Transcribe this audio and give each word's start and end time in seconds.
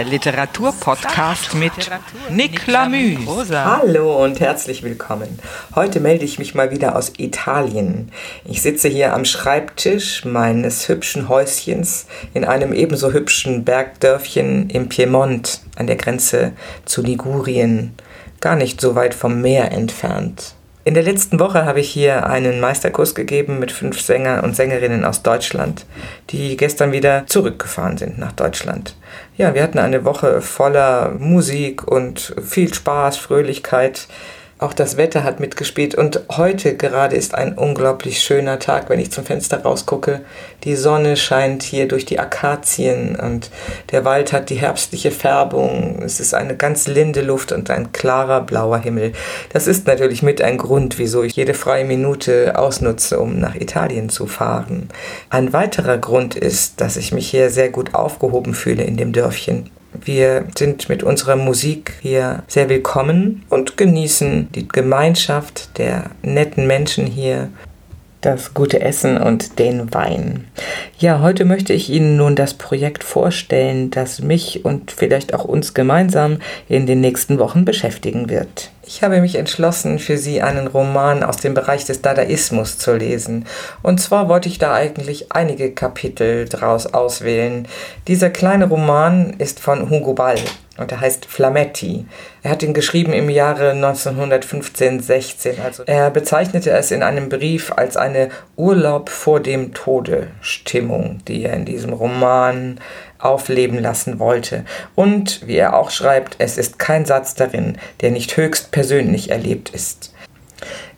Der 0.00 0.08
Literaturpodcast 0.08 1.54
mit 1.56 1.72
Nick 2.30 2.66
Lamü. 2.66 3.18
Hallo 3.52 4.24
und 4.24 4.40
herzlich 4.40 4.82
willkommen. 4.82 5.38
Heute 5.74 6.00
melde 6.00 6.24
ich 6.24 6.38
mich 6.38 6.54
mal 6.54 6.70
wieder 6.70 6.96
aus 6.96 7.12
Italien. 7.18 8.10
Ich 8.46 8.62
sitze 8.62 8.88
hier 8.88 9.12
am 9.12 9.26
Schreibtisch 9.26 10.24
meines 10.24 10.88
hübschen 10.88 11.28
Häuschens 11.28 12.06
in 12.32 12.46
einem 12.46 12.72
ebenso 12.72 13.12
hübschen 13.12 13.66
Bergdörfchen 13.66 14.70
im 14.70 14.88
Piemont 14.88 15.60
an 15.76 15.86
der 15.86 15.96
Grenze 15.96 16.52
zu 16.86 17.02
Ligurien, 17.02 17.92
gar 18.40 18.56
nicht 18.56 18.80
so 18.80 18.94
weit 18.94 19.12
vom 19.12 19.42
Meer 19.42 19.70
entfernt. 19.70 20.54
In 20.90 20.94
der 20.94 21.04
letzten 21.04 21.38
Woche 21.38 21.66
habe 21.66 21.78
ich 21.78 21.88
hier 21.88 22.26
einen 22.26 22.58
Meisterkurs 22.58 23.14
gegeben 23.14 23.60
mit 23.60 23.70
fünf 23.70 24.00
Sänger 24.00 24.42
und 24.42 24.56
Sängerinnen 24.56 25.04
aus 25.04 25.22
Deutschland, 25.22 25.86
die 26.30 26.56
gestern 26.56 26.90
wieder 26.90 27.28
zurückgefahren 27.28 27.96
sind 27.96 28.18
nach 28.18 28.32
Deutschland. 28.32 28.96
Ja, 29.36 29.54
wir 29.54 29.62
hatten 29.62 29.78
eine 29.78 30.04
Woche 30.04 30.40
voller 30.40 31.12
Musik 31.16 31.86
und 31.86 32.34
viel 32.44 32.74
Spaß, 32.74 33.18
Fröhlichkeit. 33.18 34.08
Auch 34.60 34.74
das 34.74 34.98
Wetter 34.98 35.24
hat 35.24 35.40
mitgespielt 35.40 35.94
und 35.94 36.20
heute 36.36 36.76
gerade 36.76 37.16
ist 37.16 37.34
ein 37.34 37.56
unglaublich 37.56 38.20
schöner 38.20 38.58
Tag, 38.58 38.90
wenn 38.90 39.00
ich 39.00 39.10
zum 39.10 39.24
Fenster 39.24 39.62
rausgucke. 39.62 40.20
Die 40.64 40.76
Sonne 40.76 41.16
scheint 41.16 41.62
hier 41.62 41.88
durch 41.88 42.04
die 42.04 42.18
Akazien 42.18 43.16
und 43.16 43.50
der 43.90 44.04
Wald 44.04 44.34
hat 44.34 44.50
die 44.50 44.56
herbstliche 44.56 45.12
Färbung. 45.12 46.02
Es 46.04 46.20
ist 46.20 46.34
eine 46.34 46.58
ganz 46.58 46.88
linde 46.88 47.22
Luft 47.22 47.52
und 47.52 47.70
ein 47.70 47.92
klarer 47.92 48.42
blauer 48.42 48.76
Himmel. 48.76 49.12
Das 49.50 49.66
ist 49.66 49.86
natürlich 49.86 50.22
mit 50.22 50.42
ein 50.42 50.58
Grund, 50.58 50.98
wieso 50.98 51.22
ich 51.22 51.36
jede 51.36 51.54
freie 51.54 51.86
Minute 51.86 52.58
ausnutze, 52.58 53.18
um 53.18 53.38
nach 53.38 53.54
Italien 53.54 54.10
zu 54.10 54.26
fahren. 54.26 54.90
Ein 55.30 55.54
weiterer 55.54 55.96
Grund 55.96 56.36
ist, 56.36 56.82
dass 56.82 56.98
ich 56.98 57.12
mich 57.12 57.30
hier 57.30 57.48
sehr 57.48 57.70
gut 57.70 57.94
aufgehoben 57.94 58.52
fühle 58.52 58.82
in 58.84 58.98
dem 58.98 59.14
Dörfchen. 59.14 59.70
Wir 59.92 60.46
sind 60.56 60.88
mit 60.88 61.02
unserer 61.02 61.36
Musik 61.36 61.94
hier 62.00 62.44
sehr 62.46 62.68
willkommen 62.68 63.44
und 63.48 63.76
genießen 63.76 64.48
die 64.52 64.68
Gemeinschaft 64.68 65.76
der 65.78 66.10
netten 66.22 66.66
Menschen 66.66 67.06
hier, 67.06 67.48
das 68.20 68.54
gute 68.54 68.80
Essen 68.80 69.16
und 69.16 69.58
den 69.58 69.92
Wein. 69.94 70.46
Ja, 70.98 71.20
heute 71.20 71.44
möchte 71.44 71.72
ich 71.72 71.88
Ihnen 71.90 72.16
nun 72.16 72.36
das 72.36 72.54
Projekt 72.54 73.04
vorstellen, 73.04 73.90
das 73.90 74.20
mich 74.20 74.64
und 74.64 74.92
vielleicht 74.92 75.34
auch 75.34 75.44
uns 75.44 75.74
gemeinsam 75.74 76.38
in 76.68 76.86
den 76.86 77.00
nächsten 77.00 77.38
Wochen 77.38 77.64
beschäftigen 77.64 78.28
wird. 78.28 78.70
Ich 78.86 79.02
habe 79.02 79.20
mich 79.20 79.36
entschlossen, 79.36 79.98
für 79.98 80.18
Sie 80.18 80.42
einen 80.42 80.66
Roman 80.66 81.22
aus 81.22 81.36
dem 81.36 81.54
Bereich 81.54 81.84
des 81.84 82.02
Dadaismus 82.02 82.76
zu 82.76 82.96
lesen. 82.96 83.46
Und 83.82 84.00
zwar 84.00 84.28
wollte 84.28 84.48
ich 84.48 84.58
da 84.58 84.74
eigentlich 84.74 85.32
einige 85.32 85.70
Kapitel 85.70 86.48
draus 86.48 86.86
auswählen. 86.86 87.68
Dieser 88.08 88.30
kleine 88.30 88.68
Roman 88.68 89.34
ist 89.38 89.60
von 89.60 89.90
Hugo 89.90 90.14
Ball 90.14 90.40
und 90.80 90.90
er 90.92 91.00
heißt 91.00 91.26
Flametti. 91.26 92.06
Er 92.42 92.50
hat 92.50 92.62
ihn 92.62 92.74
geschrieben 92.74 93.12
im 93.12 93.28
Jahre 93.30 93.72
1915-16. 93.72 95.60
Also 95.62 95.82
er 95.86 96.10
bezeichnete 96.10 96.70
es 96.70 96.90
in 96.90 97.02
einem 97.02 97.28
Brief 97.28 97.72
als 97.76 97.96
eine 97.96 98.30
Urlaub 98.56 99.08
vor 99.10 99.40
dem 99.40 99.74
Tode 99.74 100.28
Stimmung, 100.40 101.20
die 101.28 101.44
er 101.44 101.54
in 101.54 101.64
diesem 101.64 101.92
Roman 101.92 102.80
aufleben 103.18 103.80
lassen 103.80 104.18
wollte. 104.18 104.64
Und, 104.94 105.46
wie 105.46 105.56
er 105.56 105.76
auch 105.76 105.90
schreibt, 105.90 106.36
es 106.38 106.56
ist 106.56 106.78
kein 106.78 107.04
Satz 107.04 107.34
darin, 107.34 107.76
der 108.00 108.10
nicht 108.10 108.36
höchst 108.36 108.70
persönlich 108.70 109.30
erlebt 109.30 109.70
ist. 109.70 110.14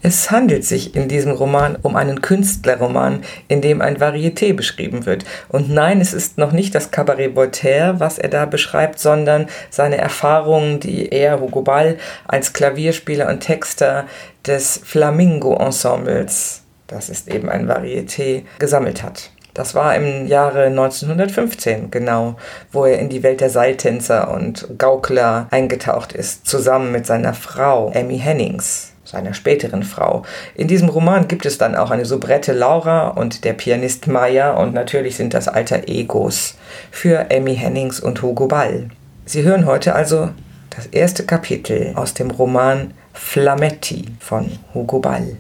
Es 0.04 0.32
handelt 0.32 0.64
sich 0.64 0.96
in 0.96 1.06
diesem 1.06 1.30
Roman 1.30 1.76
um 1.80 1.94
einen 1.94 2.22
Künstlerroman, 2.22 3.22
in 3.46 3.60
dem 3.60 3.80
ein 3.80 3.98
Varieté 3.98 4.52
beschrieben 4.52 5.06
wird. 5.06 5.24
Und 5.48 5.70
nein, 5.70 6.00
es 6.00 6.12
ist 6.12 6.38
noch 6.38 6.50
nicht 6.50 6.74
das 6.74 6.90
Cabaret 6.90 7.36
Voltaire, 7.36 8.00
was 8.00 8.18
er 8.18 8.28
da 8.28 8.44
beschreibt, 8.44 8.98
sondern 8.98 9.46
seine 9.70 9.98
Erfahrungen, 9.98 10.80
die 10.80 11.08
er, 11.08 11.40
Hugo 11.40 11.62
Ball, 11.62 11.98
als 12.26 12.52
Klavierspieler 12.52 13.28
und 13.28 13.40
Texter 13.40 14.06
des 14.44 14.80
Flamingo-Ensembles, 14.84 16.62
das 16.88 17.08
ist 17.08 17.28
eben 17.28 17.48
ein 17.48 17.70
Varieté, 17.70 18.42
gesammelt 18.58 19.04
hat. 19.04 19.30
Das 19.54 19.74
war 19.74 19.94
im 19.94 20.26
Jahre 20.26 20.64
1915, 20.64 21.90
genau, 21.90 22.36
wo 22.72 22.86
er 22.86 22.98
in 22.98 23.08
die 23.08 23.22
Welt 23.22 23.40
der 23.40 23.50
Seiltänzer 23.50 24.32
und 24.32 24.66
Gaukler 24.78 25.46
eingetaucht 25.50 26.12
ist, 26.12 26.46
zusammen 26.46 26.90
mit 26.90 27.06
seiner 27.06 27.34
Frau 27.34 27.90
Emmy 27.92 28.18
Hennings, 28.18 28.91
seiner 29.12 29.34
späteren 29.34 29.84
Frau. 29.84 30.24
In 30.54 30.66
diesem 30.66 30.88
Roman 30.88 31.28
gibt 31.28 31.46
es 31.46 31.58
dann 31.58 31.76
auch 31.76 31.90
eine 31.90 32.04
Soubrette 32.04 32.52
Laura 32.52 33.08
und 33.08 33.44
der 33.44 33.52
Pianist 33.52 34.08
Maya 34.08 34.54
und 34.54 34.74
natürlich 34.74 35.16
sind 35.16 35.34
das 35.34 35.46
alter 35.46 35.86
Egos 35.86 36.56
für 36.90 37.30
Emmy 37.30 37.54
Hennings 37.54 38.00
und 38.00 38.22
Hugo 38.22 38.48
Ball. 38.48 38.88
Sie 39.24 39.42
hören 39.42 39.66
heute 39.66 39.94
also 39.94 40.30
das 40.70 40.86
erste 40.86 41.24
Kapitel 41.24 41.92
aus 41.94 42.14
dem 42.14 42.30
Roman 42.30 42.94
Flametti 43.12 44.06
von 44.18 44.50
Hugo 44.74 44.98
Ball. 44.98 45.36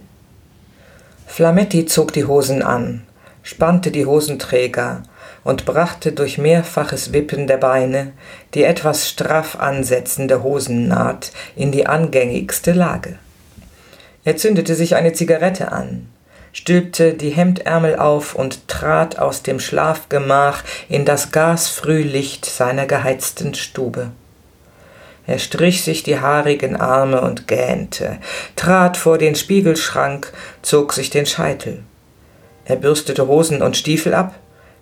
Flametti 1.26 1.86
zog 1.86 2.12
die 2.12 2.26
Hosen 2.26 2.62
an 2.62 3.02
spannte 3.42 3.90
die 3.90 4.06
Hosenträger 4.06 5.02
und 5.44 5.64
brachte 5.64 6.12
durch 6.12 6.38
mehrfaches 6.38 7.12
Wippen 7.12 7.46
der 7.46 7.56
Beine 7.56 8.12
die 8.54 8.62
etwas 8.62 9.08
straff 9.08 9.58
ansetzende 9.58 10.42
Hosennaht 10.42 11.32
in 11.56 11.72
die 11.72 11.86
angängigste 11.86 12.72
Lage. 12.72 13.18
Er 14.24 14.36
zündete 14.36 14.74
sich 14.74 14.94
eine 14.94 15.12
Zigarette 15.12 15.72
an, 15.72 16.08
stülpte 16.52 17.14
die 17.14 17.30
Hemdärmel 17.30 17.96
auf 17.96 18.34
und 18.34 18.68
trat 18.68 19.18
aus 19.18 19.42
dem 19.42 19.58
Schlafgemach 19.58 20.62
in 20.88 21.04
das 21.04 21.32
Gasfrühlicht 21.32 22.44
seiner 22.44 22.86
geheizten 22.86 23.54
Stube. 23.54 24.12
Er 25.26 25.38
strich 25.38 25.82
sich 25.82 26.02
die 26.02 26.20
haarigen 26.20 26.76
Arme 26.76 27.20
und 27.20 27.46
gähnte, 27.48 28.18
trat 28.56 28.96
vor 28.96 29.18
den 29.18 29.34
Spiegelschrank, 29.34 30.32
zog 30.62 30.92
sich 30.92 31.10
den 31.10 31.26
Scheitel. 31.26 31.82
Er 32.64 32.76
bürstete 32.76 33.26
Hosen 33.26 33.62
und 33.62 33.76
Stiefel 33.76 34.14
ab, 34.14 34.34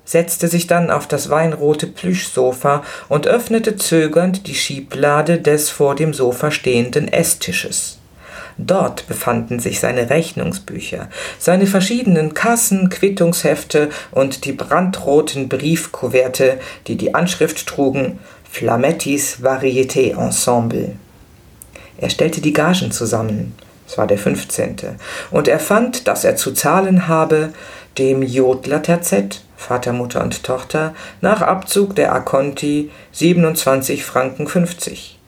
setzte 0.04 0.48
sich 0.48 0.66
dann 0.66 0.90
auf 0.90 1.06
das 1.06 1.30
weinrote 1.30 1.86
Plüschsofa 1.86 2.82
und 3.08 3.26
öffnete 3.26 3.76
zögernd 3.76 4.46
die 4.46 4.54
Schieblade 4.54 5.38
des 5.38 5.70
vor 5.70 5.94
dem 5.94 6.12
Sofa 6.12 6.50
stehenden 6.50 7.08
Esstisches. 7.08 7.99
Dort 8.66 9.08
befanden 9.08 9.58
sich 9.58 9.80
seine 9.80 10.10
Rechnungsbücher, 10.10 11.08
seine 11.38 11.66
verschiedenen 11.66 12.34
Kassen, 12.34 12.90
Quittungshefte 12.90 13.88
und 14.10 14.44
die 14.44 14.52
brandroten 14.52 15.48
Briefkuverte, 15.48 16.60
die 16.86 16.96
die 16.96 17.14
Anschrift 17.14 17.66
trugen 17.66 18.18
Flamettis 18.50 19.38
Varieté 19.42 20.12
Ensemble. 20.12 20.92
Er 21.96 22.10
stellte 22.10 22.42
die 22.42 22.52
Gagen 22.52 22.92
zusammen, 22.92 23.54
es 23.86 23.96
war 23.96 24.06
der 24.06 24.18
15. 24.18 24.76
Und 25.30 25.48
er 25.48 25.58
fand, 25.58 26.06
dass 26.06 26.24
er 26.24 26.36
zu 26.36 26.52
zahlen 26.52 27.08
habe 27.08 27.54
dem 27.96 28.22
Jodler 28.22 28.82
Terzett, 28.82 29.40
Vater, 29.56 29.94
Mutter 29.94 30.22
und 30.22 30.42
Tochter, 30.42 30.94
nach 31.22 31.40
Abzug 31.40 31.96
der 31.96 32.12
Akonti 32.12 32.90
27 33.12 34.04
Franken 34.04 34.46
50. 34.46 35.18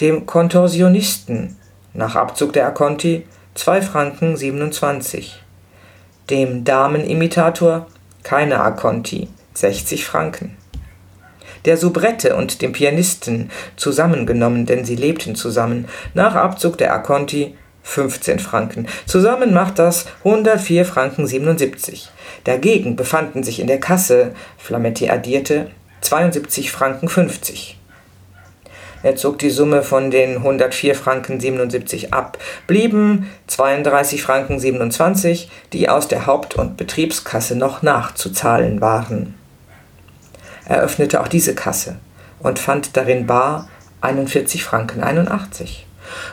Dem 0.00 0.26
Kontorsionisten, 0.26 1.56
nach 1.94 2.16
Abzug 2.16 2.52
der 2.52 2.66
Akonti 2.66 3.26
2 3.54 3.82
Franken 3.82 4.36
27. 4.36 5.40
Dem 6.30 6.64
Damenimitator 6.64 7.86
keine 8.22 8.60
Akonti 8.60 9.28
60 9.54 10.04
Franken 10.04 10.56
der 11.64 11.76
Soubrette 11.76 12.36
und 12.36 12.62
dem 12.62 12.72
Pianisten 12.72 13.50
zusammengenommen, 13.76 14.66
denn 14.66 14.84
sie 14.84 14.96
lebten 14.96 15.34
zusammen, 15.34 15.86
nach 16.12 16.34
Abzug 16.34 16.78
der 16.78 16.92
Akonti 16.92 17.56
15 17.82 18.38
Franken. 18.38 18.86
Zusammen 19.06 19.52
macht 19.52 19.78
das 19.78 20.06
104 20.20 20.84
Franken 20.84 21.26
77. 21.26 22.10
Dagegen 22.44 22.96
befanden 22.96 23.42
sich 23.42 23.60
in 23.60 23.66
der 23.66 23.80
Kasse, 23.80 24.34
Flametti 24.58 25.10
addierte, 25.10 25.70
72 26.00 26.70
Franken 26.70 27.08
50. 27.08 27.78
Er 29.04 29.16
zog 29.16 29.38
die 29.38 29.50
Summe 29.50 29.82
von 29.82 30.10
den 30.10 30.38
104 30.38 30.94
Franken 30.94 31.38
77 31.38 32.14
ab, 32.14 32.38
blieben 32.66 33.30
32 33.48 34.22
Franken 34.22 34.58
27, 34.58 35.50
die 35.74 35.90
aus 35.90 36.08
der 36.08 36.24
Haupt- 36.24 36.54
und 36.54 36.78
Betriebskasse 36.78 37.54
noch 37.54 37.82
nachzuzahlen 37.82 38.80
waren. 38.80 39.34
Er 40.64 40.80
öffnete 40.80 41.20
auch 41.20 41.28
diese 41.28 41.54
Kasse 41.54 41.96
und 42.40 42.58
fand 42.58 42.96
darin 42.96 43.26
bar 43.26 43.68
41 44.00 44.64
Franken 44.64 45.02
81. 45.02 45.86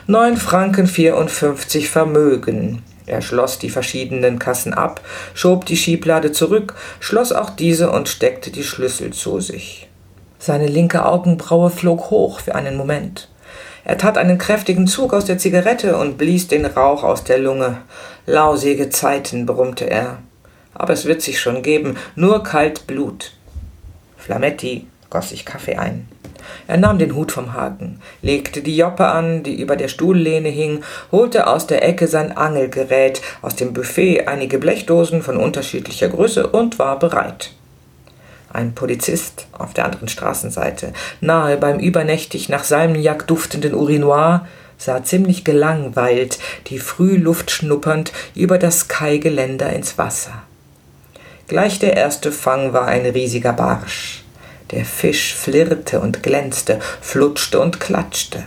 9 0.06 0.38
Franken 0.38 0.86
54 0.86 1.90
Vermögen. 1.90 2.82
Er 3.04 3.20
schloss 3.20 3.58
die 3.58 3.68
verschiedenen 3.68 4.38
Kassen 4.38 4.72
ab, 4.72 5.02
schob 5.34 5.66
die 5.66 5.76
Schieblade 5.76 6.32
zurück, 6.32 6.72
schloss 7.00 7.32
auch 7.32 7.50
diese 7.50 7.90
und 7.90 8.08
steckte 8.08 8.50
die 8.50 8.64
Schlüssel 8.64 9.12
zu 9.12 9.40
sich. 9.40 9.90
Seine 10.44 10.66
linke 10.66 11.06
Augenbraue 11.06 11.70
flog 11.70 12.10
hoch 12.10 12.40
für 12.40 12.56
einen 12.56 12.76
Moment. 12.76 13.28
Er 13.84 13.96
tat 13.96 14.18
einen 14.18 14.38
kräftigen 14.38 14.88
Zug 14.88 15.14
aus 15.14 15.24
der 15.24 15.38
Zigarette 15.38 15.96
und 15.96 16.18
blies 16.18 16.48
den 16.48 16.66
Rauch 16.66 17.04
aus 17.04 17.22
der 17.22 17.38
Lunge. 17.38 17.78
Lausige 18.26 18.90
Zeiten, 18.90 19.46
brummte 19.46 19.88
er. 19.88 20.18
aber 20.74 20.94
es 20.94 21.04
wird 21.04 21.22
sich 21.22 21.40
schon 21.40 21.62
geben, 21.62 21.96
nur 22.16 22.42
kalt 22.42 22.88
Blut. 22.88 23.34
Flametti 24.16 24.88
goss 25.10 25.28
sich 25.28 25.44
Kaffee 25.44 25.76
ein. 25.76 26.08
Er 26.66 26.76
nahm 26.76 26.98
den 26.98 27.14
Hut 27.14 27.30
vom 27.30 27.52
Haken, 27.52 28.00
legte 28.20 28.62
die 28.62 28.76
Joppe 28.76 29.06
an, 29.06 29.44
die 29.44 29.60
über 29.60 29.76
der 29.76 29.86
Stuhllehne 29.86 30.48
hing, 30.48 30.82
holte 31.12 31.46
aus 31.46 31.68
der 31.68 31.86
Ecke 31.88 32.08
sein 32.08 32.36
Angelgerät, 32.36 33.22
aus 33.42 33.54
dem 33.54 33.72
Buffet 33.72 34.26
einige 34.26 34.58
Blechdosen 34.58 35.22
von 35.22 35.36
unterschiedlicher 35.36 36.08
Größe 36.08 36.48
und 36.48 36.80
war 36.80 36.98
bereit. 36.98 37.52
Ein 38.52 38.74
Polizist 38.74 39.46
auf 39.52 39.72
der 39.72 39.86
anderen 39.86 40.08
Straßenseite, 40.08 40.92
nahe 41.20 41.56
beim 41.56 41.78
übernächtig 41.78 42.50
nach 42.50 42.64
Salmiak 42.64 43.26
duftenden 43.26 43.74
Urinoir, 43.74 44.46
sah 44.76 45.02
ziemlich 45.02 45.44
gelangweilt 45.44 46.38
die 46.66 46.78
Frühluft 46.78 47.50
schnuppernd 47.50 48.12
über 48.34 48.58
das 48.58 48.88
Kaigeländer 48.88 49.72
ins 49.72 49.96
Wasser. 49.96 50.42
Gleich 51.48 51.78
der 51.78 51.96
erste 51.96 52.30
Fang 52.30 52.72
war 52.72 52.86
ein 52.86 53.06
riesiger 53.06 53.52
Barsch. 53.52 54.22
Der 54.70 54.84
Fisch 54.84 55.34
flirrte 55.34 56.00
und 56.00 56.22
glänzte, 56.22 56.78
flutschte 57.00 57.60
und 57.60 57.80
klatschte. 57.80 58.44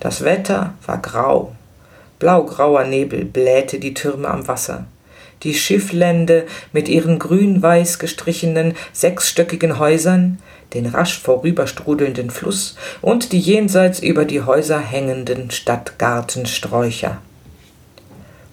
Das 0.00 0.24
Wetter 0.24 0.74
war 0.86 0.98
grau. 0.98 1.54
Blaugrauer 2.18 2.84
Nebel 2.84 3.24
blähte 3.24 3.78
die 3.78 3.94
Türme 3.94 4.28
am 4.28 4.46
Wasser. 4.48 4.86
Die 5.42 5.54
Schifflände 5.54 6.46
mit 6.72 6.88
ihren 6.88 7.18
grün-weiß 7.18 7.98
gestrichenen, 7.98 8.74
sechsstöckigen 8.92 9.78
Häusern, 9.78 10.38
den 10.74 10.86
rasch 10.86 11.18
vorüberstrudelnden 11.18 12.30
Fluss 12.30 12.76
und 13.00 13.32
die 13.32 13.40
jenseits 13.40 14.00
über 14.00 14.24
die 14.24 14.42
Häuser 14.42 14.78
hängenden 14.78 15.50
Stadtgartensträucher. 15.50 17.18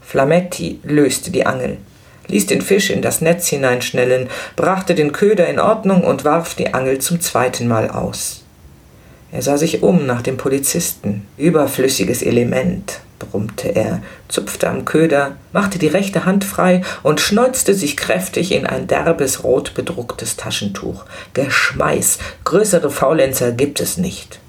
Flametti 0.02 0.80
löste 0.84 1.32
die 1.32 1.46
Angel 1.46 1.78
ließ 2.30 2.46
den 2.46 2.62
Fisch 2.62 2.90
in 2.90 3.02
das 3.02 3.22
Netz 3.22 3.48
hineinschnellen, 3.48 4.30
brachte 4.56 4.96
den 4.96 5.12
Köder 5.12 5.48
in 5.48 5.60
Ordnung 5.60 6.04
und 6.04 6.24
warf 6.24 6.56
die 6.56 6.74
Angel 6.74 7.00
zum 7.00 7.20
zweiten 7.20 7.68
Mal 7.68 7.90
aus. 7.90 8.44
Er 9.32 9.42
sah 9.42 9.58
sich 9.58 9.84
um 9.84 10.06
nach 10.06 10.22
dem 10.22 10.38
Polizisten. 10.38 11.28
Überflüssiges 11.38 12.24
Element, 12.24 13.00
brummte 13.20 13.70
er, 13.70 14.02
zupfte 14.28 14.68
am 14.70 14.86
Köder, 14.86 15.36
machte 15.54 15.78
die 15.78 15.88
rechte 15.88 16.26
Hand 16.26 16.44
frei 16.44 16.82
und 17.04 17.20
schneuzte 17.20 17.76
sich 17.76 17.96
kräftig 17.96 18.52
in 18.52 18.66
ein 18.66 18.88
derbes, 18.88 19.44
rot 19.44 19.74
bedrucktes 19.76 20.36
Taschentuch. 20.36 21.06
Geschmeiß, 21.34 22.18
größere 22.44 22.90
Faulenzer 22.90 23.52
gibt 23.52 23.80
es 23.80 23.98
nicht. 23.98 24.40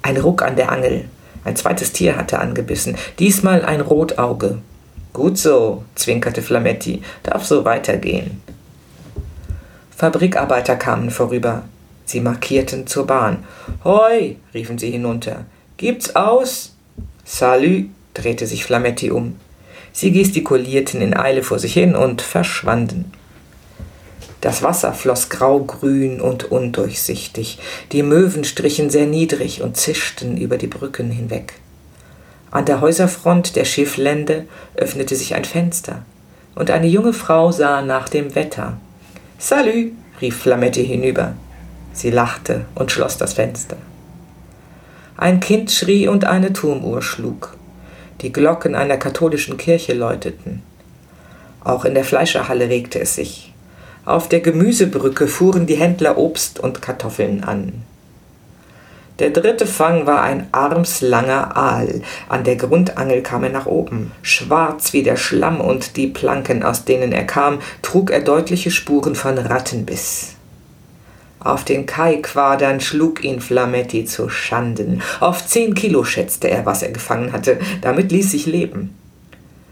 Ein 0.00 0.16
Ruck 0.16 0.42
an 0.42 0.56
der 0.56 0.72
Angel. 0.72 1.04
Ein 1.44 1.56
zweites 1.56 1.92
Tier 1.92 2.16
hatte 2.16 2.38
angebissen, 2.38 2.96
diesmal 3.18 3.64
ein 3.64 3.80
Rotauge. 3.80 4.58
Gut 5.12 5.38
so, 5.38 5.84
zwinkerte 5.94 6.42
Flametti, 6.42 7.02
darf 7.22 7.44
so 7.44 7.64
weitergehen. 7.64 8.42
Fabrikarbeiter 9.96 10.76
kamen 10.76 11.10
vorüber. 11.10 11.64
Sie 12.08 12.20
markierten 12.20 12.86
zur 12.86 13.06
Bahn. 13.06 13.44
Hoi, 13.84 14.36
riefen 14.54 14.78
sie 14.78 14.90
hinunter. 14.90 15.44
Gibt's 15.76 16.16
aus? 16.16 16.74
Salü, 17.22 17.90
drehte 18.14 18.46
sich 18.46 18.64
Flametti 18.64 19.10
um. 19.10 19.36
Sie 19.92 20.10
gestikulierten 20.10 21.02
in 21.02 21.14
Eile 21.14 21.42
vor 21.42 21.58
sich 21.58 21.74
hin 21.74 21.94
und 21.94 22.22
verschwanden. 22.22 23.12
Das 24.40 24.62
Wasser 24.62 24.94
floss 24.94 25.28
graugrün 25.28 26.22
und 26.22 26.50
undurchsichtig. 26.50 27.58
Die 27.92 28.02
Möwen 28.02 28.44
strichen 28.44 28.88
sehr 28.88 29.06
niedrig 29.06 29.60
und 29.60 29.76
zischten 29.76 30.38
über 30.38 30.56
die 30.56 30.66
Brücken 30.66 31.10
hinweg. 31.10 31.60
An 32.50 32.64
der 32.64 32.80
Häuserfront 32.80 33.54
der 33.54 33.66
Schifflände 33.66 34.46
öffnete 34.76 35.14
sich 35.14 35.34
ein 35.34 35.44
Fenster, 35.44 36.06
und 36.54 36.70
eine 36.70 36.86
junge 36.86 37.12
Frau 37.12 37.52
sah 37.52 37.82
nach 37.82 38.08
dem 38.08 38.34
Wetter. 38.34 38.78
Salü, 39.38 39.92
rief 40.22 40.38
Flametti 40.38 40.86
hinüber. 40.86 41.34
Sie 41.92 42.10
lachte 42.10 42.66
und 42.74 42.92
schloss 42.92 43.18
das 43.18 43.34
Fenster. 43.34 43.76
Ein 45.16 45.40
Kind 45.40 45.70
schrie 45.70 46.06
und 46.06 46.24
eine 46.24 46.52
Turmuhr 46.52 47.02
schlug. 47.02 47.56
Die 48.20 48.32
Glocken 48.32 48.74
einer 48.74 48.96
katholischen 48.96 49.56
Kirche 49.56 49.94
läuteten. 49.94 50.62
Auch 51.64 51.84
in 51.84 51.94
der 51.94 52.04
Fleischerhalle 52.04 52.68
regte 52.68 53.00
es 53.00 53.16
sich. 53.16 53.52
Auf 54.04 54.28
der 54.28 54.40
Gemüsebrücke 54.40 55.26
fuhren 55.26 55.66
die 55.66 55.76
Händler 55.76 56.16
Obst 56.18 56.60
und 56.60 56.80
Kartoffeln 56.80 57.44
an. 57.44 57.82
Der 59.18 59.30
dritte 59.30 59.66
Fang 59.66 60.06
war 60.06 60.22
ein 60.22 60.46
armslanger 60.52 61.56
Aal. 61.56 62.02
An 62.28 62.44
der 62.44 62.54
Grundangel 62.54 63.20
kam 63.22 63.42
er 63.42 63.50
nach 63.50 63.66
oben. 63.66 64.12
Schwarz 64.22 64.92
wie 64.92 65.02
der 65.02 65.16
Schlamm 65.16 65.60
und 65.60 65.96
die 65.96 66.06
Planken, 66.06 66.62
aus 66.62 66.84
denen 66.84 67.10
er 67.10 67.24
kam, 67.24 67.58
trug 67.82 68.12
er 68.12 68.20
deutliche 68.20 68.70
Spuren 68.70 69.16
von 69.16 69.36
Rattenbiss. 69.36 70.37
Auf 71.48 71.64
den 71.64 71.86
Kaikquadern 71.86 72.78
schlug 72.78 73.24
ihn 73.24 73.40
Flametti 73.40 74.04
zu 74.04 74.28
Schanden. 74.28 75.00
Auf 75.18 75.46
zehn 75.46 75.72
Kilo 75.72 76.04
schätzte 76.04 76.50
er, 76.50 76.66
was 76.66 76.82
er 76.82 76.90
gefangen 76.90 77.32
hatte. 77.32 77.58
Damit 77.80 78.12
ließ 78.12 78.32
sich 78.32 78.44
leben. 78.44 78.94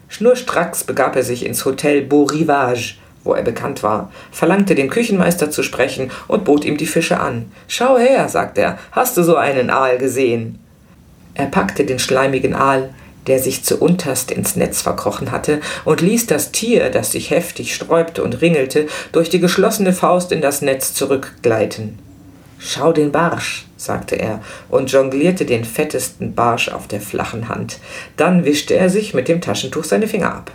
Schnurstracks 0.08 0.84
begab 0.84 1.16
er 1.16 1.22
sich 1.22 1.44
ins 1.44 1.66
Hotel 1.66 2.00
Beau 2.00 2.22
Rivage, 2.22 2.94
wo 3.24 3.34
er 3.34 3.42
bekannt 3.42 3.82
war, 3.82 4.10
verlangte 4.32 4.74
den 4.74 4.88
Küchenmeister 4.88 5.50
zu 5.50 5.62
sprechen 5.62 6.10
und 6.28 6.46
bot 6.46 6.64
ihm 6.64 6.78
die 6.78 6.86
Fische 6.86 7.20
an. 7.20 7.52
Schau 7.68 7.98
her, 7.98 8.26
sagte 8.30 8.62
er, 8.62 8.78
hast 8.92 9.18
du 9.18 9.22
so 9.22 9.36
einen 9.36 9.68
Aal 9.68 9.98
gesehen? 9.98 10.58
Er 11.34 11.44
packte 11.44 11.84
den 11.84 11.98
schleimigen 11.98 12.54
Aal, 12.54 12.88
der 13.26 13.38
sich 13.38 13.64
zu 13.64 13.78
unterst 13.78 14.30
ins 14.30 14.56
Netz 14.56 14.82
verkrochen 14.82 15.30
hatte, 15.30 15.60
und 15.84 16.00
ließ 16.00 16.26
das 16.26 16.52
Tier, 16.52 16.90
das 16.90 17.12
sich 17.12 17.30
heftig 17.30 17.74
sträubte 17.74 18.22
und 18.22 18.40
ringelte, 18.40 18.86
durch 19.12 19.28
die 19.28 19.40
geschlossene 19.40 19.92
Faust 19.92 20.32
in 20.32 20.40
das 20.40 20.62
Netz 20.62 20.94
zurückgleiten. 20.94 21.98
Schau 22.58 22.92
den 22.92 23.12
Barsch, 23.12 23.66
sagte 23.76 24.16
er 24.16 24.40
und 24.68 24.90
jonglierte 24.90 25.44
den 25.44 25.64
fettesten 25.64 26.34
Barsch 26.34 26.68
auf 26.68 26.88
der 26.88 27.00
flachen 27.00 27.48
Hand. 27.48 27.78
Dann 28.16 28.44
wischte 28.44 28.74
er 28.74 28.88
sich 28.88 29.12
mit 29.12 29.28
dem 29.28 29.40
Taschentuch 29.40 29.84
seine 29.84 30.08
Finger 30.08 30.34
ab. 30.34 30.50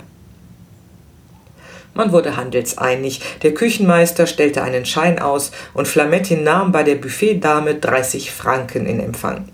Man 1.94 2.12
wurde 2.14 2.38
handelseinig, 2.38 3.22
der 3.44 3.54
Küchenmeister 3.54 4.26
stellte 4.26 4.64
einen 4.64 4.86
Schein 4.86 5.20
aus 5.20 5.52
und 5.74 5.88
Flametti 5.88 6.38
nahm 6.38 6.72
bei 6.72 6.84
der 6.84 6.96
Buffetdame 6.96 7.76
30 7.76 8.32
Franken 8.32 8.86
in 8.86 9.00
Empfang. 9.00 9.50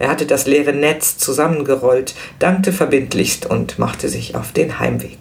Er 0.00 0.08
hatte 0.08 0.24
das 0.24 0.46
leere 0.46 0.72
Netz 0.72 1.18
zusammengerollt, 1.18 2.14
dankte 2.38 2.72
verbindlichst 2.72 3.44
und 3.44 3.78
machte 3.78 4.08
sich 4.08 4.34
auf 4.34 4.50
den 4.50 4.80
Heimweg. 4.80 5.18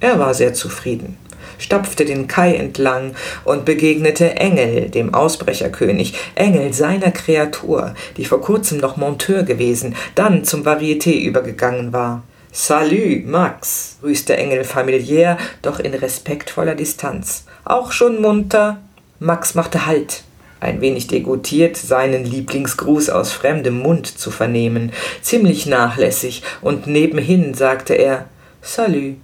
Er 0.00 0.18
war 0.18 0.34
sehr 0.34 0.54
zufrieden, 0.54 1.16
stapfte 1.58 2.04
den 2.04 2.26
Kai 2.26 2.56
entlang 2.56 3.14
und 3.44 3.64
begegnete 3.64 4.34
Engel, 4.34 4.90
dem 4.90 5.14
Ausbrecherkönig, 5.14 6.14
Engel 6.34 6.72
seiner 6.72 7.12
Kreatur, 7.12 7.94
die 8.16 8.24
vor 8.24 8.40
kurzem 8.40 8.78
noch 8.78 8.96
Monteur 8.96 9.44
gewesen, 9.44 9.94
dann 10.16 10.42
zum 10.42 10.64
Varieté 10.64 11.20
übergegangen 11.22 11.92
war. 11.92 12.24
Salü, 12.50 13.22
Max, 13.24 13.98
grüßte 14.00 14.36
Engel 14.36 14.64
familiär, 14.64 15.38
doch 15.62 15.78
in 15.78 15.94
respektvoller 15.94 16.74
Distanz. 16.74 17.44
Auch 17.64 17.92
schon 17.92 18.20
munter? 18.20 18.78
Max 19.20 19.54
machte 19.54 19.86
Halt, 19.86 20.24
ein 20.62 20.80
wenig 20.80 21.08
degoutiert, 21.08 21.76
seinen 21.76 22.24
Lieblingsgruß 22.24 23.10
aus 23.10 23.32
fremdem 23.32 23.78
Mund 23.78 24.06
zu 24.06 24.30
vernehmen, 24.30 24.92
ziemlich 25.20 25.66
nachlässig, 25.66 26.42
und 26.60 26.86
nebenhin 26.86 27.54
sagte 27.54 27.94
er 27.94 28.26
Salü, 28.62 29.14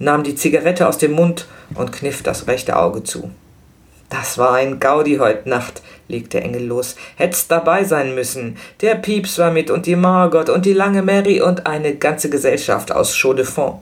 nahm 0.00 0.24
die 0.24 0.34
Zigarette 0.34 0.88
aus 0.88 0.98
dem 0.98 1.12
Mund 1.12 1.46
und 1.74 1.92
kniff 1.92 2.22
das 2.22 2.48
rechte 2.48 2.76
Auge 2.76 3.04
zu. 3.04 3.30
Das 4.10 4.38
war 4.38 4.54
ein 4.54 4.80
Gaudi 4.80 5.16
heut 5.16 5.46
Nacht, 5.46 5.82
legte 6.08 6.40
Engel 6.40 6.64
los. 6.64 6.96
Hätt's 7.16 7.46
dabei 7.46 7.84
sein 7.84 8.14
müssen. 8.14 8.56
Der 8.80 8.94
Pieps 8.94 9.38
war 9.38 9.50
mit 9.50 9.70
und 9.70 9.86
die 9.86 9.96
Margot 9.96 10.48
und 10.48 10.64
die 10.64 10.72
lange 10.72 11.02
Mary 11.02 11.42
und 11.42 11.66
eine 11.66 11.94
ganze 11.94 12.30
Gesellschaft 12.30 12.90
aus 12.90 13.14
Chaux 13.14 13.36
de 13.36 13.44
Fonds. 13.44 13.80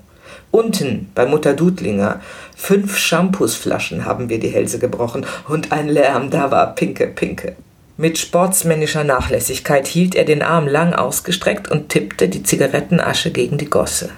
Unten 0.51 1.11
bei 1.15 1.27
Mutter 1.27 1.55
Dudlinger. 1.55 2.21
Fünf 2.57 2.97
Shampoosflaschen 2.97 4.07
haben 4.07 4.29
wir 4.29 4.41
die 4.41 4.49
Hälse 4.49 4.79
gebrochen 4.79 5.25
und 5.49 5.71
ein 5.71 5.89
Lärm, 5.89 6.31
da 6.31 6.51
war 6.51 6.75
Pinke, 6.75 7.07
Pinke. 7.07 7.55
Mit 7.99 8.19
sportsmännischer 8.19 9.05
Nachlässigkeit 9.05 9.87
hielt 9.87 10.15
er 10.15 10.25
den 10.25 10.43
Arm 10.43 10.67
lang 10.67 10.93
ausgestreckt 10.93 11.71
und 11.71 11.91
tippte 11.91 12.29
die 12.29 12.43
Zigarettenasche 12.43 13.31
gegen 13.31 13.59
die 13.59 13.71
Gosse. 13.71 14.11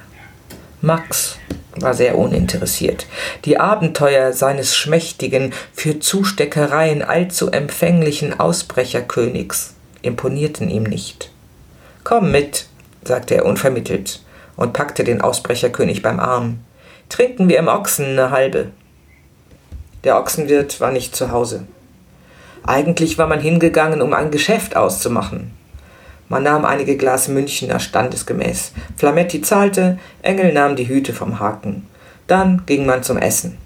Max, 0.80 1.38
war 1.76 1.95
sehr 1.95 2.16
uninteressiert. 2.16 3.07
Die 3.45 3.59
Abenteuer 3.59 4.33
seines 4.33 4.76
schmächtigen, 4.76 5.52
für 5.73 6.00
Zusteckereien 6.00 7.02
allzu 7.02 7.50
empfänglichen 7.50 8.38
Ausbrecherkönigs 8.38 9.75
imponierten 10.02 10.71
ihm 10.71 10.85
nicht. 10.85 11.30
Komm 12.04 12.30
mit, 12.30 12.66
sagte 13.04 13.35
er 13.35 13.45
unvermittelt 13.45 14.23
und 14.57 14.73
packte 14.73 15.04
den 15.04 15.21
Ausbrecherkönig 15.21 16.02
beim 16.02 16.21
Arm. 16.21 16.61
Trinken 17.09 17.49
wir 17.49 17.59
im 17.59 17.69
Ochsen 17.69 18.05
eine 18.07 18.31
halbe. 18.31 18.69
Der 20.05 20.19
Ochsenwirt 20.19 20.81
war 20.81 20.93
nicht 20.93 21.17
zu 21.17 21.31
Hause. 21.33 21.67
Eigentlich 22.65 23.17
war 23.19 23.27
man 23.27 23.41
hingegangen, 23.41 24.03
um 24.03 24.12
ein 24.12 24.31
Geschäft 24.31 24.77
auszumachen. 24.77 25.53
Man 26.29 26.43
nahm 26.43 26.67
einige 26.67 26.99
Glas 26.99 27.29
Münchner 27.29 27.81
standesgemäß. 27.81 28.73
Flametti 28.97 29.41
zahlte, 29.41 29.99
Engel 30.21 30.53
nahm 30.53 30.77
die 30.77 30.88
Hüte 30.88 31.15
vom 31.15 31.41
Haken. 31.41 31.87
Dann 32.27 32.65
ging 32.67 32.85
man 32.85 33.03
zum 33.03 33.17
Essen. 33.17 33.57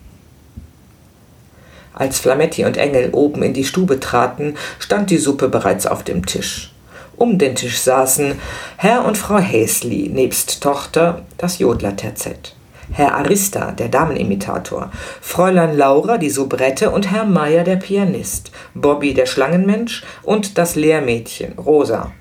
Als 1.94 2.20
Flametti 2.20 2.64
und 2.64 2.76
Engel 2.76 3.10
oben 3.12 3.42
in 3.42 3.52
die 3.52 3.64
Stube 3.64 3.98
traten, 3.98 4.56
stand 4.78 5.10
die 5.10 5.18
Suppe 5.18 5.48
bereits 5.48 5.86
auf 5.86 6.04
dem 6.04 6.24
Tisch. 6.24 6.72
Um 7.16 7.38
den 7.38 7.56
Tisch 7.56 7.80
saßen 7.80 8.40
Herr 8.76 9.04
und 9.04 9.18
Frau 9.18 9.38
Häsli 9.38 10.08
nebst 10.08 10.62
Tochter 10.62 11.22
das 11.38 11.58
Jodler-Terzett. 11.58 12.54
Herr 12.92 13.14
Arista, 13.14 13.72
der 13.72 13.88
Damenimitator, 13.88 14.90
Fräulein 15.20 15.76
Laura, 15.76 16.18
die 16.18 16.30
Soubrette 16.30 16.90
und 16.90 17.10
Herr 17.10 17.24
Meier, 17.24 17.64
der 17.64 17.76
Pianist, 17.76 18.52
Bobby, 18.74 19.14
der 19.14 19.26
Schlangenmensch 19.26 20.04
und 20.22 20.58
das 20.58 20.76
Lehrmädchen, 20.76 21.58
Rosa, 21.58 22.12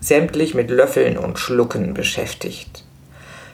sämtlich 0.00 0.54
mit 0.54 0.70
Löffeln 0.70 1.16
und 1.16 1.38
Schlucken 1.38 1.94
beschäftigt. 1.94 2.84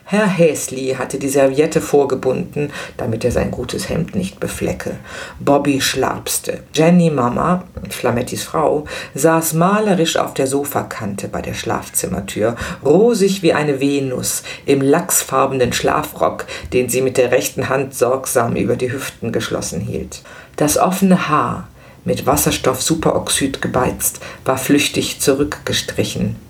Herr 0.09 0.27
Häsli 0.27 0.95
hatte 0.97 1.19
die 1.19 1.27
Serviette 1.27 1.81
vorgebunden, 1.81 2.71
damit 2.95 3.25
er 3.25 3.31
sein 3.33 3.51
gutes 3.51 3.89
Hemd 3.89 4.15
nicht 4.15 4.39
beflecke. 4.39 4.95
Bobby 5.41 5.81
schlapste. 5.81 6.63
Jenny 6.73 7.09
Mama, 7.09 7.65
Flamettis 7.89 8.41
Frau, 8.43 8.85
saß 9.15 9.51
malerisch 9.55 10.15
auf 10.15 10.33
der 10.33 10.47
Sofakante 10.47 11.27
bei 11.27 11.41
der 11.41 11.53
Schlafzimmertür, 11.53 12.55
rosig 12.85 13.43
wie 13.43 13.51
eine 13.51 13.81
Venus, 13.81 14.43
im 14.65 14.79
lachsfarbenen 14.79 15.73
Schlafrock, 15.73 16.45
den 16.71 16.87
sie 16.87 17.01
mit 17.01 17.17
der 17.17 17.33
rechten 17.33 17.67
Hand 17.67 17.93
sorgsam 17.93 18.55
über 18.55 18.77
die 18.77 18.93
Hüften 18.93 19.33
geschlossen 19.33 19.81
hielt. 19.81 20.21
Das 20.55 20.77
offene 20.77 21.27
Haar, 21.27 21.67
mit 22.05 22.25
Wasserstoffsuperoxid 22.25 23.61
gebeizt, 23.61 24.21
war 24.45 24.57
flüchtig 24.57 25.19
zurückgestrichen. 25.19 26.46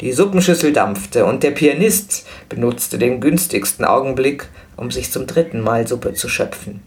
Die 0.00 0.12
Suppenschüssel 0.12 0.72
dampfte 0.72 1.24
und 1.24 1.42
der 1.42 1.52
Pianist 1.52 2.26
benutzte 2.48 2.98
den 2.98 3.20
günstigsten 3.20 3.84
Augenblick, 3.84 4.48
um 4.76 4.90
sich 4.90 5.10
zum 5.10 5.26
dritten 5.26 5.60
Mal 5.60 5.86
Suppe 5.86 6.12
zu 6.12 6.28
schöpfen. 6.28 6.82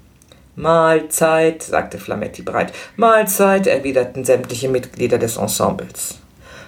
Mahlzeit, 0.56 1.64
sagte 1.64 1.98
Flametti 1.98 2.42
breit. 2.42 2.74
Mahlzeit, 2.98 3.66
erwiderten 3.66 4.26
sämtliche 4.26 4.70
Mitglieder 4.70 5.18
des 5.18 5.38
Ensembles. 5.38 6.20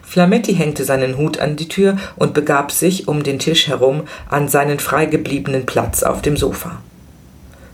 Flametti 0.01 0.55
hängte 0.55 0.83
seinen 0.83 1.17
Hut 1.17 1.39
an 1.39 1.57
die 1.57 1.67
Tür 1.67 1.98
und 2.15 2.33
begab 2.33 2.71
sich 2.71 3.07
um 3.07 3.21
den 3.21 3.38
Tisch 3.38 3.67
herum 3.67 4.03
an 4.29 4.48
seinen 4.48 4.79
freigebliebenen 4.79 5.65
Platz 5.65 6.03
auf 6.03 6.21
dem 6.21 6.38
Sofa. 6.38 6.81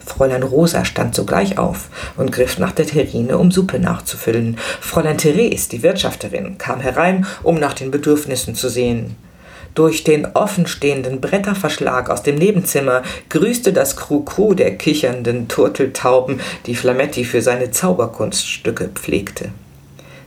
Fräulein 0.08 0.44
Rosa 0.44 0.86
stand 0.86 1.14
sogleich 1.14 1.58
auf 1.58 1.90
und 2.16 2.32
griff 2.32 2.58
nach 2.58 2.72
der 2.72 2.88
Terrine, 2.88 3.38
um 3.38 3.52
Suppe 3.52 3.80
nachzufüllen. 3.80 4.58
Fräulein 4.80 5.18
Therese, 5.18 5.70
die 5.70 5.84
Wirtschafterin, 5.84 6.58
kam 6.58 6.80
herein, 6.80 7.26
um 7.44 7.60
nach 7.60 7.74
den 7.74 7.92
Bedürfnissen 7.92 8.56
zu 8.56 8.70
sehen. 8.70 9.16
Durch 9.76 10.04
den 10.04 10.26
offenstehenden 10.34 11.22
Bretterverschlag 11.22 12.10
aus 12.10 12.24
dem 12.24 12.36
Nebenzimmer 12.36 13.04
grüßte 13.30 13.74
das 13.74 13.96
Kruku 13.96 14.56
der 14.56 14.76
kichernden 14.76 15.48
Turteltauben, 15.50 16.40
die 16.66 16.74
Flametti 16.74 17.26
für 17.26 17.44
seine 17.44 17.70
Zauberkunststücke 17.70 18.88
pflegte. 18.88 19.50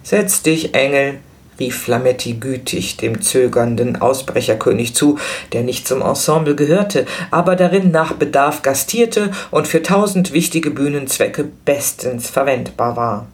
Setz 0.05 0.43
dich, 0.43 0.75
Engel, 0.75 1.19
rief 1.61 1.83
Flametti 1.83 2.35
gütig 2.35 2.97
dem 2.97 3.21
zögernden 3.21 4.01
Ausbrecherkönig 4.01 4.95
zu, 4.95 5.19
der 5.53 5.63
nicht 5.63 5.87
zum 5.87 6.03
Ensemble 6.03 6.57
gehörte, 6.57 7.07
aber 7.31 7.55
darin 7.55 7.91
nach 7.91 8.15
Bedarf 8.15 8.63
gastierte 8.63 9.31
und 9.51 9.69
für 9.69 9.83
tausend 9.83 10.33
wichtige 10.33 10.71
Bühnenzwecke 10.71 11.49
bestens 11.65 12.31
verwendbar 12.31 12.97
war. 12.97 13.27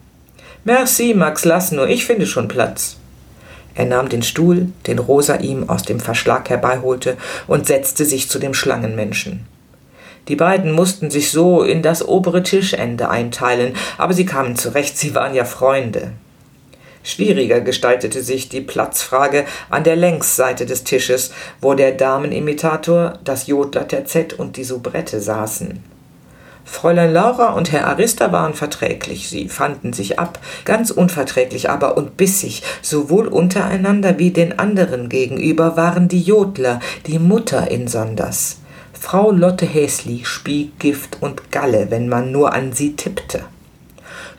Merci, 0.65 1.13
Max, 1.15 1.45
lass 1.45 1.71
nur, 1.71 1.87
ich 1.87 2.05
finde 2.05 2.27
schon 2.27 2.49
Platz. 2.49 2.97
Er 3.73 3.85
nahm 3.85 4.09
den 4.09 4.23
Stuhl, 4.23 4.67
den 4.87 4.99
Rosa 4.99 5.35
ihm 5.35 5.69
aus 5.69 5.83
dem 5.83 5.99
Verschlag 5.99 6.49
herbeiholte, 6.49 7.15
und 7.47 7.67
setzte 7.67 8.05
sich 8.05 8.29
zu 8.29 8.39
dem 8.39 8.53
Schlangenmenschen. 8.53 9.45
Die 10.27 10.35
beiden 10.35 10.73
mussten 10.73 11.09
sich 11.09 11.31
so 11.31 11.63
in 11.63 11.81
das 11.81 12.05
obere 12.05 12.43
Tischende 12.43 13.09
einteilen, 13.09 13.75
aber 13.97 14.13
sie 14.13 14.25
kamen 14.25 14.57
zurecht, 14.57 14.97
sie 14.97 15.15
waren 15.15 15.33
ja 15.33 15.45
Freunde. 15.45 16.11
Schwieriger 17.07 17.61
gestaltete 17.61 18.21
sich 18.21 18.49
die 18.49 18.59
Platzfrage 18.59 19.45
an 19.69 19.85
der 19.85 19.95
Längsseite 19.95 20.65
des 20.65 20.83
Tisches, 20.83 21.31
wo 21.61 21.73
der 21.73 21.93
Damenimitator, 21.93 23.13
das 23.23 23.47
Jodler-Terzett 23.47 24.33
und 24.33 24.57
die 24.57 24.65
Soubrette 24.65 25.21
saßen. 25.21 25.81
Fräulein 26.65 27.13
Laura 27.13 27.53
und 27.53 27.71
Herr 27.71 27.87
Arista 27.87 28.33
waren 28.33 28.53
verträglich, 28.53 29.29
sie 29.29 29.47
fanden 29.47 29.93
sich 29.93 30.19
ab, 30.19 30.39
ganz 30.65 30.91
unverträglich 30.91 31.69
aber 31.69 31.95
und 31.95 32.17
bissig, 32.17 32.61
sowohl 32.81 33.27
untereinander 33.27 34.19
wie 34.19 34.31
den 34.31 34.59
anderen 34.59 35.07
gegenüber 35.07 35.77
waren 35.77 36.09
die 36.09 36.21
Jodler, 36.21 36.81
die 37.05 37.19
Mutter 37.19 37.71
insonders. 37.71 38.57
Frau 38.91 39.31
Lotte 39.31 39.65
Häsli 39.65 40.25
spie 40.25 40.73
Gift 40.77 41.19
und 41.21 41.53
Galle, 41.53 41.89
wenn 41.89 42.09
man 42.09 42.33
nur 42.33 42.51
an 42.51 42.73
sie 42.73 42.97
tippte. 42.97 43.45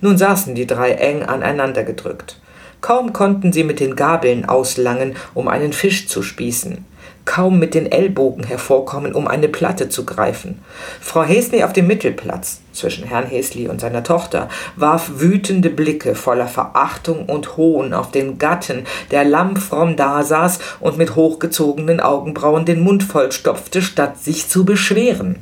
Nun 0.03 0.19
saßen 0.19 0.55
die 0.55 0.67
drei 0.67 0.91
eng 0.91 1.23
aneinander 1.23 1.83
gedrückt. 1.83 2.37
Kaum 2.81 3.13
konnten 3.13 3.53
sie 3.53 3.65
mit 3.65 3.81
den 3.81 3.97
Gabeln 3.97 4.45
auslangen, 4.45 5.17
um 5.35 5.49
einen 5.49 5.73
Fisch 5.73 6.07
zu 6.07 6.23
spießen, 6.23 6.85
kaum 7.25 7.59
mit 7.59 7.75
den 7.75 7.91
Ellbogen 7.91 8.45
hervorkommen, 8.45 9.15
um 9.15 9.27
eine 9.27 9.49
Platte 9.49 9.89
zu 9.89 10.07
greifen. 10.07 10.63
Frau 11.01 11.25
Häsli 11.25 11.65
auf 11.65 11.73
dem 11.73 11.89
Mittelplatz, 11.89 12.61
zwischen 12.73 13.05
Herrn 13.05 13.27
Häsli 13.27 13.69
und 13.69 13.81
seiner 13.81 14.05
Tochter, 14.05 14.49
warf 14.77 15.11
wütende 15.17 15.71
Blicke 15.71 16.15
voller 16.15 16.47
Verachtung 16.47 17.27
und 17.27 17.57
Hohn 17.57 17.93
auf 17.93 18.13
den 18.13 18.39
Gatten, 18.39 18.87
der 19.11 19.25
lammfromm 19.25 19.97
dasaß 19.97 20.61
und 20.79 20.97
mit 20.99 21.17
hochgezogenen 21.17 22.01
Augenbrauen 22.01 22.65
den 22.65 22.81
Mund 22.81 23.03
vollstopfte, 23.03 23.83
statt 23.83 24.19
sich 24.23 24.49
zu 24.49 24.65
beschweren. 24.65 25.41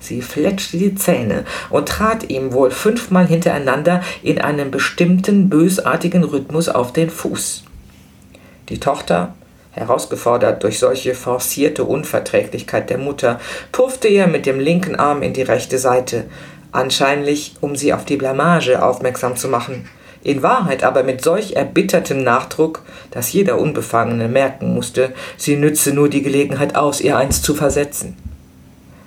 Sie 0.00 0.22
fletschte 0.22 0.78
die 0.78 0.94
Zähne 0.94 1.44
und 1.70 1.88
trat 1.88 2.30
ihm 2.30 2.52
wohl 2.52 2.70
fünfmal 2.70 3.26
hintereinander 3.26 4.02
in 4.22 4.40
einem 4.40 4.70
bestimmten 4.70 5.48
bösartigen 5.48 6.24
Rhythmus 6.24 6.68
auf 6.68 6.92
den 6.92 7.10
Fuß. 7.10 7.64
Die 8.68 8.78
Tochter, 8.78 9.34
herausgefordert 9.72 10.62
durch 10.62 10.78
solche 10.78 11.14
forcierte 11.14 11.84
Unverträglichkeit 11.84 12.90
der 12.90 12.98
Mutter, 12.98 13.40
puffte 13.72 14.08
ihr 14.08 14.26
mit 14.26 14.46
dem 14.46 14.60
linken 14.60 14.96
Arm 14.96 15.22
in 15.22 15.32
die 15.32 15.42
rechte 15.42 15.78
Seite, 15.78 16.24
anscheinlich 16.72 17.54
um 17.60 17.76
sie 17.76 17.92
auf 17.92 18.04
die 18.04 18.16
Blamage 18.16 18.82
aufmerksam 18.82 19.36
zu 19.36 19.48
machen. 19.48 19.88
In 20.22 20.42
Wahrheit 20.42 20.82
aber 20.82 21.04
mit 21.04 21.22
solch 21.22 21.52
erbittertem 21.52 22.22
Nachdruck, 22.22 22.82
dass 23.12 23.32
jeder 23.32 23.58
Unbefangene 23.58 24.28
merken 24.28 24.74
musste, 24.74 25.12
sie 25.36 25.56
nütze 25.56 25.92
nur 25.92 26.08
die 26.08 26.22
Gelegenheit 26.22 26.74
aus, 26.74 27.00
ihr 27.00 27.16
eins 27.16 27.40
zu 27.40 27.54
versetzen. 27.54 28.16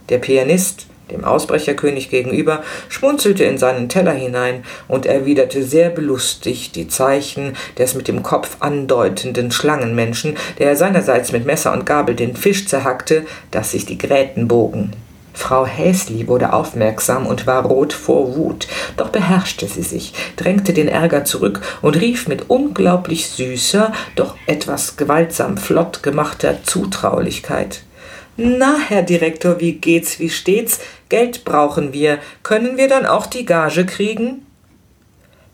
Der 0.09 0.17
Pianist, 0.17 0.87
dem 1.11 1.23
Ausbrecherkönig 1.23 2.09
gegenüber, 2.09 2.63
schmunzelte 2.89 3.43
in 3.43 3.57
seinen 3.57 3.89
Teller 3.89 4.13
hinein 4.13 4.63
und 4.87 5.05
erwiderte 5.05 5.63
sehr 5.63 5.89
belustigt 5.89 6.75
die 6.75 6.87
Zeichen 6.87 7.55
des 7.77 7.93
mit 7.93 8.07
dem 8.07 8.23
Kopf 8.23 8.57
andeutenden 8.59 9.51
Schlangenmenschen, 9.51 10.37
der 10.59 10.75
seinerseits 10.75 11.31
mit 11.31 11.45
Messer 11.45 11.73
und 11.73 11.85
Gabel 11.85 12.15
den 12.15 12.35
Fisch 12.35 12.67
zerhackte, 12.67 13.25
dass 13.51 13.71
sich 13.71 13.85
die 13.85 13.97
Gräten 13.97 14.47
bogen. 14.47 14.93
Frau 15.33 15.65
Häsli 15.65 16.27
wurde 16.27 16.51
aufmerksam 16.51 17.25
und 17.25 17.47
war 17.47 17.65
rot 17.65 17.93
vor 17.93 18.35
Wut, 18.35 18.67
doch 18.97 19.09
beherrschte 19.09 19.65
sie 19.65 19.81
sich, 19.81 20.13
drängte 20.35 20.73
den 20.73 20.89
Ärger 20.89 21.23
zurück 21.23 21.61
und 21.81 21.99
rief 21.99 22.27
mit 22.27 22.49
unglaublich 22.49 23.29
süßer, 23.29 23.93
doch 24.15 24.35
etwas 24.45 24.97
gewaltsam 24.97 25.57
flott 25.57 26.03
gemachter 26.03 26.63
Zutraulichkeit 26.63 27.83
na, 28.37 28.77
Herr 28.87 29.03
Direktor, 29.03 29.59
wie 29.59 29.73
geht's, 29.73 30.19
wie 30.19 30.29
steht's? 30.29 30.79
Geld 31.09 31.43
brauchen 31.43 31.93
wir. 31.93 32.19
Können 32.43 32.77
wir 32.77 32.87
dann 32.87 33.05
auch 33.05 33.25
die 33.25 33.45
Gage 33.45 33.85
kriegen? 33.85 34.45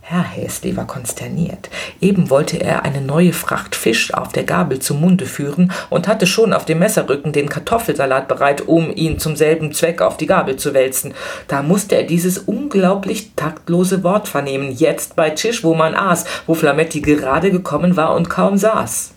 Herr 0.09 0.23
Häsli 0.23 0.77
war 0.77 0.87
konsterniert. 0.87 1.69
Eben 1.99 2.29
wollte 2.29 2.61
er 2.61 2.85
eine 2.85 3.01
neue 3.01 3.33
Fracht 3.33 3.75
Fisch 3.75 4.13
auf 4.13 4.31
der 4.31 4.45
Gabel 4.45 4.79
zum 4.79 5.01
Munde 5.01 5.25
führen 5.25 5.73
und 5.89 6.07
hatte 6.07 6.25
schon 6.25 6.53
auf 6.53 6.63
dem 6.63 6.79
Messerrücken 6.79 7.33
den 7.33 7.49
Kartoffelsalat 7.49 8.29
bereit, 8.29 8.61
um 8.61 8.89
ihn 8.95 9.19
zum 9.19 9.35
selben 9.35 9.73
Zweck 9.73 10.01
auf 10.01 10.15
die 10.15 10.25
Gabel 10.25 10.55
zu 10.55 10.73
wälzen. 10.73 11.13
Da 11.49 11.61
musste 11.61 11.95
er 11.97 12.03
dieses 12.03 12.37
unglaublich 12.37 13.33
taktlose 13.35 14.01
Wort 14.01 14.29
vernehmen, 14.29 14.71
jetzt 14.71 15.17
bei 15.17 15.31
Tisch, 15.31 15.65
wo 15.65 15.73
man 15.73 15.93
aß, 15.93 16.23
wo 16.45 16.53
Flametti 16.53 17.01
gerade 17.01 17.51
gekommen 17.51 17.97
war 17.97 18.15
und 18.15 18.29
kaum 18.29 18.55
saß. 18.55 19.11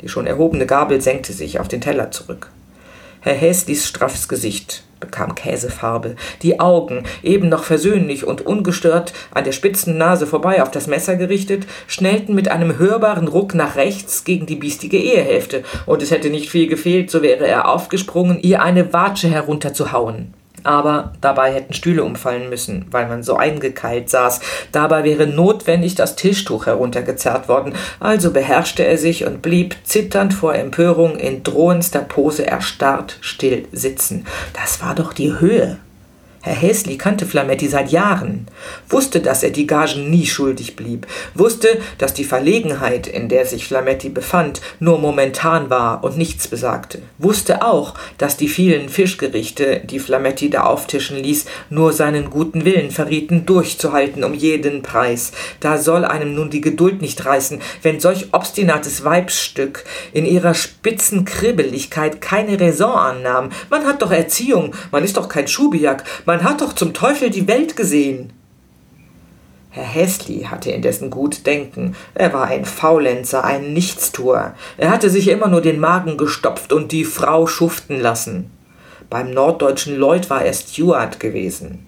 Die 0.00 0.08
schon 0.08 0.26
erhobene 0.26 0.66
Gabel 0.66 1.00
senkte 1.00 1.32
sich 1.32 1.60
auf 1.60 1.68
den 1.68 1.80
Teller 1.80 2.10
zurück. 2.10 2.50
Herr 3.20 3.34
Häslis 3.34 3.86
straffes 3.86 4.28
Gesicht 4.28 4.84
bekam 5.00 5.34
Käsefarbe. 5.34 6.16
Die 6.42 6.60
Augen, 6.60 7.04
eben 7.22 7.48
noch 7.48 7.64
versöhnlich 7.64 8.24
und 8.24 8.44
ungestört 8.44 9.12
an 9.32 9.44
der 9.44 9.52
spitzen 9.52 9.96
Nase 9.96 10.26
vorbei 10.26 10.62
auf 10.62 10.70
das 10.70 10.86
Messer 10.86 11.16
gerichtet, 11.16 11.66
schnellten 11.86 12.34
mit 12.34 12.48
einem 12.48 12.78
hörbaren 12.78 13.28
Ruck 13.28 13.54
nach 13.54 13.76
rechts 13.76 14.24
gegen 14.24 14.46
die 14.46 14.56
biestige 14.56 14.98
Ehehälfte, 14.98 15.62
und 15.86 16.02
es 16.02 16.10
hätte 16.10 16.30
nicht 16.30 16.50
viel 16.50 16.66
gefehlt, 16.66 17.10
so 17.10 17.22
wäre 17.22 17.46
er 17.46 17.68
aufgesprungen, 17.68 18.40
ihr 18.40 18.62
eine 18.62 18.92
Watsche 18.92 19.28
herunterzuhauen 19.28 20.34
aber 20.64 21.12
dabei 21.20 21.52
hätten 21.52 21.74
Stühle 21.74 22.04
umfallen 22.04 22.48
müssen, 22.48 22.86
weil 22.90 23.08
man 23.08 23.22
so 23.22 23.36
eingekeilt 23.36 24.10
saß. 24.10 24.40
Dabei 24.72 25.04
wäre 25.04 25.26
notwendig 25.26 25.94
das 25.94 26.16
Tischtuch 26.16 26.66
heruntergezerrt 26.66 27.48
worden, 27.48 27.74
also 28.00 28.32
beherrschte 28.32 28.84
er 28.84 28.98
sich 28.98 29.24
und 29.24 29.42
blieb 29.42 29.76
zitternd 29.84 30.34
vor 30.34 30.54
Empörung 30.54 31.18
in 31.18 31.42
drohendster 31.42 32.00
Pose 32.00 32.46
erstarrt 32.46 33.18
still 33.20 33.66
sitzen. 33.72 34.26
Das 34.52 34.82
war 34.82 34.94
doch 34.94 35.12
die 35.12 35.38
Höhe. 35.38 35.78
Herr 36.40 36.54
Häsli 36.54 36.96
kannte 36.96 37.26
Flametti 37.26 37.66
seit 37.66 37.90
Jahren, 37.90 38.46
wusste, 38.88 39.20
dass 39.20 39.42
er 39.42 39.50
die 39.50 39.66
Gagen 39.66 40.08
nie 40.08 40.26
schuldig 40.26 40.76
blieb, 40.76 41.06
wusste, 41.34 41.80
dass 41.98 42.14
die 42.14 42.24
Verlegenheit, 42.24 43.08
in 43.08 43.28
der 43.28 43.44
sich 43.44 43.66
Flametti 43.66 44.08
befand, 44.08 44.60
nur 44.78 44.98
momentan 44.98 45.68
war 45.68 46.04
und 46.04 46.16
nichts 46.16 46.46
besagte, 46.46 47.02
wusste 47.18 47.66
auch, 47.66 47.94
dass 48.18 48.36
die 48.36 48.48
vielen 48.48 48.88
Fischgerichte, 48.88 49.80
die 49.84 49.98
Flametti 49.98 50.48
da 50.48 50.62
auftischen 50.62 51.16
ließ, 51.16 51.46
nur 51.70 51.92
seinen 51.92 52.30
guten 52.30 52.64
Willen 52.64 52.92
verrieten, 52.92 53.44
durchzuhalten 53.44 54.22
um 54.22 54.32
jeden 54.32 54.82
Preis. 54.82 55.32
Da 55.58 55.76
soll 55.76 56.04
einem 56.04 56.34
nun 56.34 56.50
die 56.50 56.60
Geduld 56.60 57.02
nicht 57.02 57.24
reißen, 57.24 57.60
wenn 57.82 57.98
solch 57.98 58.28
obstinates 58.32 59.02
Weibsstück 59.04 59.84
in 60.12 60.24
ihrer 60.24 60.54
spitzen 60.54 61.24
Kribbeligkeit 61.24 62.20
keine 62.20 62.60
Raison 62.60 62.94
annahm. 62.94 63.50
Man 63.70 63.86
hat 63.86 64.02
doch 64.02 64.12
Erziehung, 64.12 64.74
man 64.92 65.02
ist 65.02 65.16
doch 65.16 65.28
kein 65.28 65.48
Schubiak, 65.48 66.04
man 66.28 66.44
hat 66.44 66.60
doch 66.60 66.74
zum 66.74 66.92
Teufel 66.92 67.30
die 67.30 67.48
Welt 67.48 67.74
gesehen. 67.74 68.34
Herr 69.70 69.86
Häsli 69.86 70.42
hatte 70.42 70.70
indessen 70.70 71.08
gut 71.08 71.46
Denken. 71.46 71.96
Er 72.12 72.34
war 72.34 72.44
ein 72.44 72.66
Faulenzer, 72.66 73.44
ein 73.44 73.72
Nichtstuer. 73.72 74.54
Er 74.76 74.90
hatte 74.90 75.08
sich 75.08 75.28
immer 75.28 75.48
nur 75.48 75.62
den 75.62 75.80
Magen 75.80 76.18
gestopft 76.18 76.74
und 76.74 76.92
die 76.92 77.06
Frau 77.06 77.46
schuften 77.46 77.98
lassen. 77.98 78.50
Beim 79.08 79.30
norddeutschen 79.30 79.96
Lloyd 79.96 80.28
war 80.28 80.44
er 80.44 80.52
Steward 80.52 81.18
gewesen. 81.18 81.86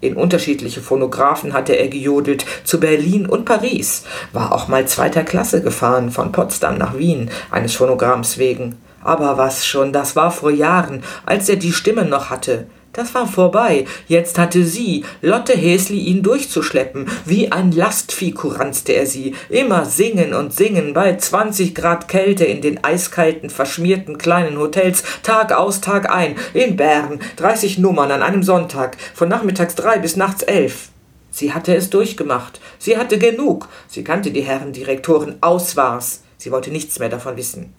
In 0.00 0.16
unterschiedliche 0.16 0.80
Phonographen 0.80 1.52
hatte 1.52 1.74
er 1.74 1.88
gejodelt, 1.88 2.46
zu 2.64 2.80
Berlin 2.80 3.26
und 3.26 3.44
Paris, 3.44 4.04
war 4.32 4.52
auch 4.52 4.68
mal 4.68 4.88
zweiter 4.88 5.22
Klasse 5.22 5.60
gefahren, 5.60 6.10
von 6.10 6.32
Potsdam 6.32 6.78
nach 6.78 6.96
Wien, 6.96 7.30
eines 7.50 7.74
Phonogramms 7.74 8.38
wegen. 8.38 8.76
Aber 9.04 9.36
was 9.36 9.66
schon, 9.66 9.92
das 9.92 10.16
war 10.16 10.30
vor 10.30 10.50
Jahren, 10.50 11.02
als 11.26 11.50
er 11.50 11.56
die 11.56 11.72
Stimme 11.72 12.06
noch 12.06 12.30
hatte. 12.30 12.68
Das 12.92 13.14
war 13.14 13.26
vorbei. 13.26 13.86
Jetzt 14.06 14.38
hatte 14.38 14.64
sie, 14.64 15.04
Lotte 15.22 15.54
Häsli, 15.54 15.98
ihn 15.98 16.22
durchzuschleppen. 16.22 17.08
Wie 17.24 17.50
ein 17.50 17.72
Lastvieh 17.72 18.32
kuranzte 18.32 18.92
er 18.92 19.06
sie. 19.06 19.34
Immer 19.48 19.86
singen 19.86 20.34
und 20.34 20.52
singen 20.52 20.92
bei 20.92 21.16
20 21.16 21.74
Grad 21.74 22.06
Kälte 22.08 22.44
in 22.44 22.60
den 22.60 22.84
eiskalten, 22.84 23.48
verschmierten 23.48 24.18
kleinen 24.18 24.58
Hotels, 24.58 25.04
Tag 25.22 25.52
aus, 25.52 25.80
Tag 25.80 26.10
ein, 26.10 26.36
in 26.52 26.76
Bern, 26.76 27.20
30 27.36 27.78
Nummern 27.78 28.10
an 28.10 28.22
einem 28.22 28.42
Sonntag, 28.42 28.98
von 29.14 29.28
nachmittags 29.28 29.74
drei 29.74 29.98
bis 29.98 30.16
nachts 30.16 30.42
elf. 30.42 30.88
Sie 31.30 31.54
hatte 31.54 31.74
es 31.74 31.88
durchgemacht. 31.88 32.60
Sie 32.78 32.98
hatte 32.98 33.16
genug. 33.16 33.70
Sie 33.88 34.04
kannte 34.04 34.32
die 34.32 34.42
Herren 34.42 34.74
Direktoren 34.74 35.36
aus 35.40 35.76
war's. 35.76 36.24
Sie 36.36 36.52
wollte 36.52 36.70
nichts 36.70 36.98
mehr 36.98 37.08
davon 37.08 37.38
wissen. 37.38 37.72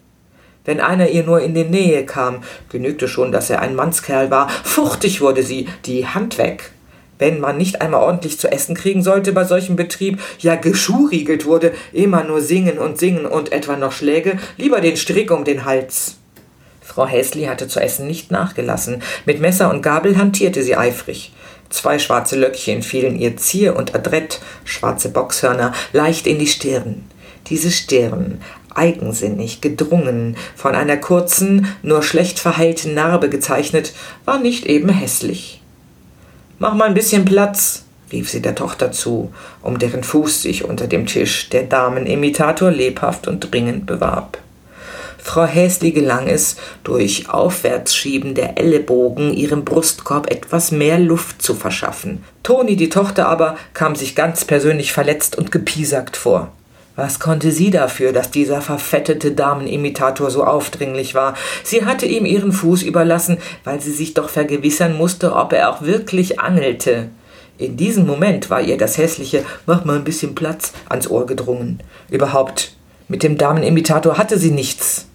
Wenn 0.64 0.80
einer 0.80 1.08
ihr 1.08 1.24
nur 1.24 1.40
in 1.40 1.54
die 1.54 1.64
Nähe 1.64 2.06
kam, 2.06 2.42
genügte 2.70 3.06
schon, 3.06 3.32
dass 3.32 3.50
er 3.50 3.60
ein 3.60 3.74
Mannskerl 3.74 4.30
war, 4.30 4.48
fuchtig 4.48 5.20
wurde 5.20 5.42
sie, 5.42 5.68
die 5.84 6.06
Hand 6.06 6.38
weg. 6.38 6.70
Wenn 7.18 7.38
man 7.38 7.56
nicht 7.56 7.80
einmal 7.80 8.02
ordentlich 8.02 8.40
zu 8.40 8.50
essen 8.50 8.74
kriegen 8.74 9.02
sollte 9.02 9.32
bei 9.32 9.44
solchem 9.44 9.76
Betrieb, 9.76 10.20
ja 10.40 10.56
geschuriegelt 10.56 11.46
wurde, 11.46 11.72
immer 11.92 12.24
nur 12.24 12.40
singen 12.40 12.78
und 12.78 12.98
singen 12.98 13.26
und 13.26 13.52
etwa 13.52 13.76
noch 13.76 13.92
Schläge, 13.92 14.38
lieber 14.56 14.80
den 14.80 14.96
Strick 14.96 15.30
um 15.30 15.44
den 15.44 15.64
Hals. 15.64 16.16
Frau 16.80 17.06
Häsli 17.06 17.44
hatte 17.44 17.68
zu 17.68 17.80
essen 17.80 18.06
nicht 18.06 18.30
nachgelassen. 18.30 19.02
Mit 19.24 19.40
Messer 19.40 19.70
und 19.70 19.82
Gabel 19.82 20.18
hantierte 20.18 20.62
sie 20.62 20.76
eifrig. 20.76 21.32
Zwei 21.70 21.98
schwarze 21.98 22.36
Löckchen 22.36 22.82
fielen 22.82 23.18
ihr 23.18 23.36
zier 23.36 23.74
und 23.76 23.94
adrett, 23.94 24.40
schwarze 24.64 25.08
Boxhörner, 25.08 25.72
leicht 25.92 26.26
in 26.26 26.38
die 26.38 26.46
Stirn. 26.46 27.04
Diese 27.48 27.70
Stirn, 27.70 28.40
eigensinnig, 28.74 29.60
gedrungen, 29.60 30.36
von 30.56 30.74
einer 30.74 30.96
kurzen, 30.96 31.66
nur 31.82 32.02
schlecht 32.02 32.38
verheilten 32.38 32.94
Narbe 32.94 33.28
gezeichnet, 33.28 33.94
war 34.24 34.38
nicht 34.38 34.66
eben 34.66 34.88
hässlich. 34.88 35.60
Mach 36.58 36.74
mal 36.74 36.86
ein 36.86 36.94
bisschen 36.94 37.24
Platz, 37.24 37.84
rief 38.12 38.30
sie 38.30 38.42
der 38.42 38.54
Tochter 38.54 38.92
zu, 38.92 39.32
um 39.62 39.78
deren 39.78 40.04
Fuß 40.04 40.42
sich 40.42 40.64
unter 40.64 40.86
dem 40.86 41.06
Tisch 41.06 41.48
der 41.48 41.64
Damenimitator 41.64 42.70
lebhaft 42.70 43.26
und 43.26 43.52
dringend 43.52 43.86
bewarb. 43.86 44.38
Frau 45.18 45.46
Häsli 45.46 45.92
gelang 45.92 46.28
es, 46.28 46.56
durch 46.84 47.30
Aufwärtsschieben 47.30 48.34
der 48.34 48.58
Ellenbogen 48.58 49.32
ihrem 49.32 49.64
Brustkorb 49.64 50.30
etwas 50.30 50.70
mehr 50.70 50.98
Luft 50.98 51.40
zu 51.40 51.54
verschaffen. 51.54 52.22
Toni, 52.42 52.76
die 52.76 52.90
Tochter 52.90 53.26
aber, 53.26 53.56
kam 53.72 53.96
sich 53.96 54.14
ganz 54.14 54.44
persönlich 54.44 54.92
verletzt 54.92 55.36
und 55.36 55.50
gepiesackt 55.50 56.18
vor. 56.18 56.52
Was 56.96 57.18
konnte 57.18 57.50
sie 57.50 57.70
dafür, 57.70 58.12
dass 58.12 58.30
dieser 58.30 58.60
verfettete 58.60 59.32
Damenimitator 59.32 60.30
so 60.30 60.44
aufdringlich 60.44 61.16
war? 61.16 61.34
Sie 61.64 61.84
hatte 61.84 62.06
ihm 62.06 62.24
ihren 62.24 62.52
Fuß 62.52 62.82
überlassen, 62.82 63.38
weil 63.64 63.80
sie 63.80 63.90
sich 63.90 64.14
doch 64.14 64.28
vergewissern 64.28 64.96
musste, 64.96 65.34
ob 65.34 65.52
er 65.52 65.70
auch 65.70 65.82
wirklich 65.82 66.38
angelte. 66.38 67.08
In 67.58 67.76
diesem 67.76 68.06
Moment 68.06 68.48
war 68.48 68.60
ihr 68.60 68.78
das 68.78 68.96
hässliche 68.96 69.44
Mach 69.66 69.84
mal 69.84 69.96
ein 69.96 70.04
bisschen 70.04 70.36
Platz 70.36 70.72
ans 70.88 71.08
Ohr 71.08 71.26
gedrungen. 71.26 71.80
Überhaupt, 72.10 72.76
mit 73.08 73.24
dem 73.24 73.38
Damenimitator 73.38 74.16
hatte 74.16 74.38
sie 74.38 74.52
nichts. 74.52 75.06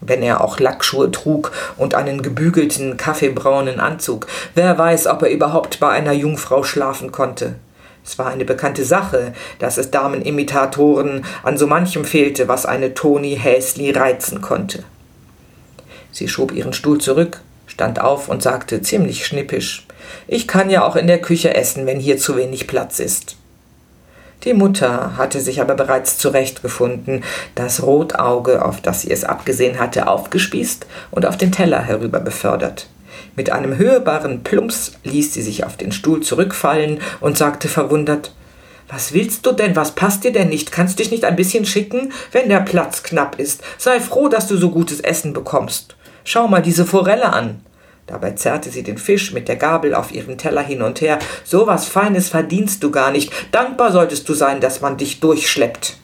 Wenn 0.00 0.22
er 0.22 0.42
auch 0.42 0.58
Lackschuhe 0.58 1.10
trug 1.10 1.52
und 1.76 1.94
einen 1.94 2.22
gebügelten, 2.22 2.96
kaffeebraunen 2.96 3.78
Anzug, 3.80 4.26
wer 4.54 4.78
weiß, 4.78 5.06
ob 5.06 5.22
er 5.22 5.30
überhaupt 5.30 5.80
bei 5.80 5.90
einer 5.90 6.12
Jungfrau 6.12 6.62
schlafen 6.62 7.12
konnte. 7.12 7.56
Es 8.06 8.18
war 8.20 8.28
eine 8.28 8.44
bekannte 8.44 8.84
Sache, 8.84 9.32
dass 9.58 9.78
es 9.78 9.90
Damenimitatoren 9.90 11.24
an 11.42 11.58
so 11.58 11.66
manchem 11.66 12.04
fehlte, 12.04 12.46
was 12.46 12.64
eine 12.64 12.94
Toni 12.94 13.36
Häsli 13.36 13.90
reizen 13.90 14.40
konnte. 14.40 14.84
Sie 16.12 16.28
schob 16.28 16.52
ihren 16.52 16.72
Stuhl 16.72 16.98
zurück, 16.98 17.40
stand 17.66 18.00
auf 18.00 18.28
und 18.28 18.42
sagte 18.42 18.80
ziemlich 18.80 19.26
schnippisch 19.26 19.86
Ich 20.28 20.46
kann 20.46 20.70
ja 20.70 20.86
auch 20.86 20.94
in 20.94 21.08
der 21.08 21.20
Küche 21.20 21.54
essen, 21.54 21.84
wenn 21.86 21.98
hier 21.98 22.16
zu 22.16 22.36
wenig 22.36 22.68
Platz 22.68 23.00
ist. 23.00 23.36
Die 24.44 24.54
Mutter 24.54 25.16
hatte 25.16 25.40
sich 25.40 25.60
aber 25.60 25.74
bereits 25.74 26.16
zurechtgefunden, 26.16 27.24
das 27.56 27.82
Rotauge, 27.82 28.64
auf 28.64 28.80
das 28.80 29.00
sie 29.00 29.10
es 29.10 29.24
abgesehen 29.24 29.80
hatte, 29.80 30.06
aufgespießt 30.06 30.86
und 31.10 31.26
auf 31.26 31.36
den 31.36 31.50
Teller 31.50 31.82
herüber 31.82 32.20
befördert. 32.20 32.88
Mit 33.36 33.50
einem 33.50 33.76
hörbaren 33.76 34.42
Plumps 34.42 34.92
ließ 35.04 35.34
sie 35.34 35.42
sich 35.42 35.64
auf 35.64 35.76
den 35.76 35.92
Stuhl 35.92 36.22
zurückfallen 36.22 37.00
und 37.20 37.36
sagte 37.36 37.68
verwundert 37.68 38.32
Was 38.88 39.12
willst 39.12 39.44
du 39.44 39.52
denn? 39.52 39.76
Was 39.76 39.92
passt 39.92 40.24
dir 40.24 40.32
denn 40.32 40.48
nicht? 40.48 40.72
Kannst 40.72 40.98
dich 40.98 41.10
nicht 41.10 41.24
ein 41.24 41.36
bisschen 41.36 41.66
schicken, 41.66 42.12
wenn 42.32 42.48
der 42.48 42.60
Platz 42.60 43.02
knapp 43.02 43.38
ist? 43.38 43.62
Sei 43.76 44.00
froh, 44.00 44.28
dass 44.28 44.48
du 44.48 44.56
so 44.56 44.70
gutes 44.70 45.00
Essen 45.00 45.34
bekommst. 45.34 45.96
Schau 46.24 46.48
mal 46.48 46.62
diese 46.62 46.86
Forelle 46.86 47.30
an. 47.30 47.60
Dabei 48.06 48.30
zerrte 48.32 48.70
sie 48.70 48.82
den 48.82 48.98
Fisch 48.98 49.32
mit 49.32 49.48
der 49.48 49.56
Gabel 49.56 49.94
auf 49.94 50.12
ihrem 50.12 50.38
Teller 50.38 50.62
hin 50.62 50.80
und 50.80 51.02
her. 51.02 51.18
So 51.44 51.66
was 51.66 51.86
Feines 51.86 52.30
verdienst 52.30 52.82
du 52.82 52.90
gar 52.90 53.10
nicht. 53.10 53.32
Dankbar 53.52 53.92
solltest 53.92 54.28
du 54.28 54.34
sein, 54.34 54.60
dass 54.60 54.80
man 54.80 54.96
dich 54.96 55.20
durchschleppt. 55.20 55.98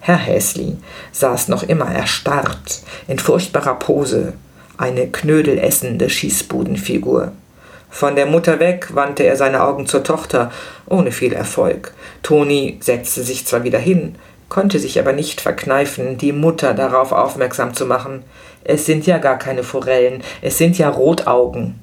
Herr 0.00 0.18
Häsli 0.18 0.76
saß 1.12 1.48
noch 1.48 1.62
immer 1.62 1.90
erstarrt, 1.90 2.82
in 3.08 3.18
furchtbarer 3.18 3.78
Pose, 3.78 4.34
eine 4.76 5.08
knödelessende 5.08 6.10
Schießbudenfigur. 6.10 7.32
Von 7.90 8.16
der 8.16 8.26
Mutter 8.26 8.58
weg 8.58 8.88
wandte 8.94 9.22
er 9.22 9.36
seine 9.36 9.62
Augen 9.62 9.86
zur 9.86 10.02
Tochter, 10.02 10.50
ohne 10.86 11.12
viel 11.12 11.32
Erfolg. 11.32 11.94
Toni 12.22 12.78
setzte 12.80 13.22
sich 13.22 13.46
zwar 13.46 13.62
wieder 13.62 13.78
hin, 13.78 14.16
konnte 14.48 14.80
sich 14.80 14.98
aber 14.98 15.12
nicht 15.12 15.40
verkneifen, 15.40 16.18
die 16.18 16.32
Mutter 16.32 16.74
darauf 16.74 17.12
aufmerksam 17.12 17.72
zu 17.72 17.86
machen. 17.86 18.24
Es 18.64 18.84
sind 18.86 19.06
ja 19.06 19.18
gar 19.18 19.38
keine 19.38 19.62
Forellen, 19.62 20.22
es 20.42 20.58
sind 20.58 20.76
ja 20.76 20.88
Rotaugen. 20.88 21.76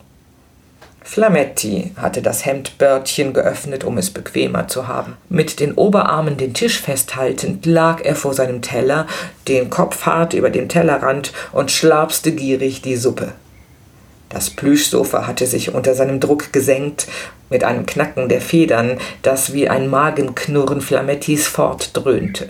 Flametti 1.12 1.92
hatte 1.98 2.22
das 2.22 2.46
Hemdbördchen 2.46 3.34
geöffnet, 3.34 3.84
um 3.84 3.98
es 3.98 4.12
bequemer 4.12 4.70
zu 4.70 4.88
haben. 4.88 5.18
Mit 5.28 5.60
den 5.60 5.74
Oberarmen 5.74 6.38
den 6.38 6.54
Tisch 6.54 6.80
festhaltend 6.80 7.66
lag 7.66 8.00
er 8.02 8.16
vor 8.16 8.34
seinem 8.34 8.62
Teller, 8.62 9.08
den 9.50 9.70
Kopf 9.70 10.06
hart 10.06 10.34
über 10.34 10.50
dem 10.50 10.70
Tellerrand 10.70 11.34
und 11.52 11.70
schlapste 11.70 12.32
gierig 12.32 12.82
die 12.82 12.96
Suppe. 12.96 13.34
Das 14.30 14.52
Plüschsofa 14.52 15.28
hatte 15.28 15.48
sich 15.48 15.74
unter 15.74 15.96
seinem 15.96 16.22
Druck 16.22 16.54
gesenkt, 16.54 17.08
mit 17.50 17.66
einem 17.66 17.86
Knacken 17.86 18.30
der 18.30 18.40
Federn, 18.40 18.98
das 19.22 19.52
wie 19.52 19.68
ein 19.68 19.90
Magenknurren 19.90 20.80
Flamettis 20.80 21.46
fortdröhnte. 21.46 22.48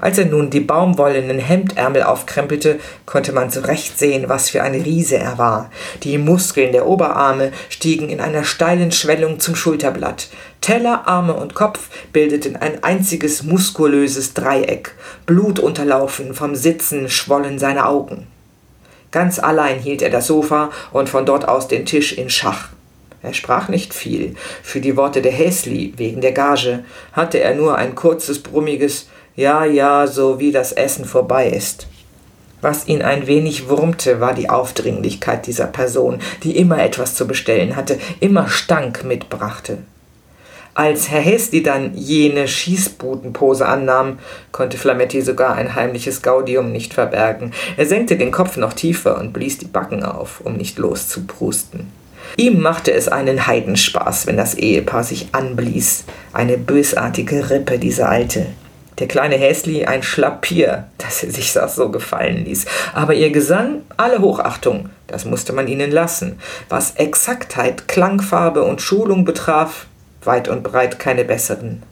Als 0.00 0.18
er 0.18 0.26
nun 0.26 0.50
die 0.50 0.60
baumwollenen 0.60 1.38
Hemdärmel 1.38 2.02
aufkrempelte, 2.02 2.78
konnte 3.06 3.32
man 3.32 3.50
zurecht 3.50 3.98
sehen, 3.98 4.28
was 4.28 4.50
für 4.50 4.62
ein 4.62 4.74
Riese 4.74 5.18
er 5.18 5.38
war. 5.38 5.70
Die 6.02 6.18
Muskeln 6.18 6.72
der 6.72 6.86
Oberarme 6.86 7.52
stiegen 7.68 8.08
in 8.08 8.20
einer 8.20 8.44
steilen 8.44 8.92
Schwellung 8.92 9.40
zum 9.40 9.56
Schulterblatt. 9.56 10.28
Teller, 10.60 11.08
Arme 11.08 11.34
und 11.34 11.54
Kopf 11.54 11.88
bildeten 12.12 12.56
ein 12.56 12.84
einziges 12.84 13.42
muskulöses 13.42 14.34
Dreieck. 14.34 14.94
Blutunterlaufen 15.26 16.34
vom 16.34 16.54
Sitzen 16.54 17.08
schwollen 17.08 17.58
seine 17.58 17.86
Augen. 17.86 18.26
Ganz 19.10 19.38
allein 19.38 19.78
hielt 19.78 20.02
er 20.02 20.10
das 20.10 20.26
Sofa 20.26 20.70
und 20.92 21.08
von 21.08 21.26
dort 21.26 21.46
aus 21.46 21.68
den 21.68 21.84
Tisch 21.84 22.12
in 22.12 22.30
Schach. 22.30 22.68
Er 23.22 23.34
sprach 23.34 23.68
nicht 23.68 23.94
viel. 23.94 24.34
Für 24.62 24.80
die 24.80 24.96
Worte 24.96 25.22
der 25.22 25.32
Häsli 25.32 25.92
wegen 25.96 26.20
der 26.20 26.32
Gage 26.32 26.84
hatte 27.12 27.38
er 27.38 27.54
nur 27.54 27.76
ein 27.76 27.94
kurzes, 27.94 28.42
brummiges 28.42 29.06
ja, 29.34 29.64
ja, 29.64 30.06
so 30.06 30.38
wie 30.38 30.52
das 30.52 30.72
Essen 30.72 31.04
vorbei 31.04 31.48
ist. 31.48 31.86
Was 32.60 32.86
ihn 32.86 33.02
ein 33.02 33.26
wenig 33.26 33.68
wurmte, 33.68 34.20
war 34.20 34.34
die 34.34 34.48
Aufdringlichkeit 34.48 35.46
dieser 35.46 35.66
Person, 35.66 36.20
die 36.44 36.56
immer 36.56 36.82
etwas 36.82 37.14
zu 37.14 37.26
bestellen 37.26 37.74
hatte, 37.74 37.98
immer 38.20 38.48
Stank 38.48 39.04
mitbrachte. 39.04 39.78
Als 40.74 41.10
Herr 41.10 41.20
Hesti 41.20 41.62
dann 41.62 41.94
jene 41.94 42.48
Schießbudenpose 42.48 43.66
annahm, 43.66 44.20
konnte 44.52 44.78
Flametti 44.78 45.20
sogar 45.20 45.54
ein 45.54 45.74
heimliches 45.74 46.22
Gaudium 46.22 46.72
nicht 46.72 46.94
verbergen. 46.94 47.52
Er 47.76 47.84
senkte 47.84 48.16
den 48.16 48.30
Kopf 48.30 48.56
noch 48.56 48.72
tiefer 48.72 49.18
und 49.18 49.32
blies 49.32 49.58
die 49.58 49.66
Backen 49.66 50.02
auf, 50.02 50.40
um 50.42 50.56
nicht 50.56 50.78
loszuprusten. 50.78 51.90
Ihm 52.36 52.60
machte 52.60 52.92
es 52.92 53.08
einen 53.08 53.46
Heidenspaß, 53.46 54.26
wenn 54.26 54.38
das 54.38 54.54
Ehepaar 54.54 55.04
sich 55.04 55.28
anblies. 55.32 56.04
Eine 56.32 56.56
bösartige 56.56 57.50
Rippe, 57.50 57.78
diese 57.78 58.08
alte. 58.08 58.46
Der 58.98 59.08
kleine 59.08 59.36
Häsli 59.36 59.86
ein 59.86 60.02
Schlappier, 60.02 60.88
dass 60.98 61.22
er 61.22 61.30
sich 61.30 61.52
das 61.52 61.76
so 61.76 61.88
gefallen 61.90 62.44
ließ. 62.44 62.66
Aber 62.92 63.14
ihr 63.14 63.30
Gesang, 63.30 63.82
alle 63.96 64.20
Hochachtung, 64.20 64.90
das 65.06 65.24
musste 65.24 65.52
man 65.52 65.66
ihnen 65.66 65.90
lassen. 65.90 66.38
Was 66.68 66.96
Exaktheit, 66.96 67.88
Klangfarbe 67.88 68.62
und 68.62 68.82
Schulung 68.82 69.24
betraf, 69.24 69.86
weit 70.24 70.48
und 70.48 70.62
breit 70.62 70.98
keine 70.98 71.24
besseren. 71.24 71.82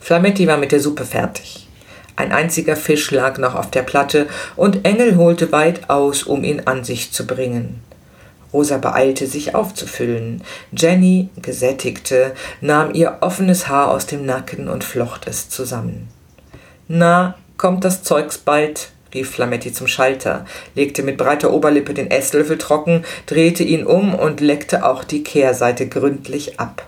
Flametti 0.00 0.46
war 0.46 0.56
mit 0.56 0.72
der 0.72 0.80
Suppe 0.80 1.04
fertig. 1.04 1.68
Ein 2.16 2.32
einziger 2.32 2.74
Fisch 2.74 3.10
lag 3.12 3.38
noch 3.38 3.54
auf 3.54 3.70
der 3.70 3.82
Platte, 3.82 4.26
und 4.56 4.84
Engel 4.84 5.16
holte 5.16 5.52
weit 5.52 5.88
aus, 5.88 6.24
um 6.24 6.42
ihn 6.42 6.62
an 6.64 6.82
sich 6.82 7.12
zu 7.12 7.26
bringen. 7.26 7.80
Rosa 8.52 8.78
beeilte 8.78 9.26
sich 9.26 9.54
aufzufüllen. 9.54 10.42
Jenny, 10.72 11.28
gesättigte, 11.42 12.34
nahm 12.60 12.94
ihr 12.94 13.18
offenes 13.20 13.68
Haar 13.68 13.90
aus 13.90 14.06
dem 14.06 14.24
Nacken 14.24 14.68
und 14.68 14.84
flocht 14.84 15.26
es 15.26 15.48
zusammen. 15.48 16.08
Na, 16.88 17.34
kommt 17.56 17.84
das 17.84 18.02
Zeugs 18.02 18.38
bald? 18.38 18.90
rief 19.14 19.30
Flametti 19.30 19.72
zum 19.72 19.86
Schalter, 19.86 20.44
legte 20.74 21.02
mit 21.02 21.16
breiter 21.16 21.52
Oberlippe 21.52 21.94
den 21.94 22.10
Esslöffel 22.10 22.58
trocken, 22.58 23.04
drehte 23.26 23.62
ihn 23.62 23.86
um 23.86 24.14
und 24.14 24.40
leckte 24.40 24.84
auch 24.84 25.02
die 25.02 25.22
Kehrseite 25.22 25.88
gründlich 25.88 26.60
ab. 26.60 26.86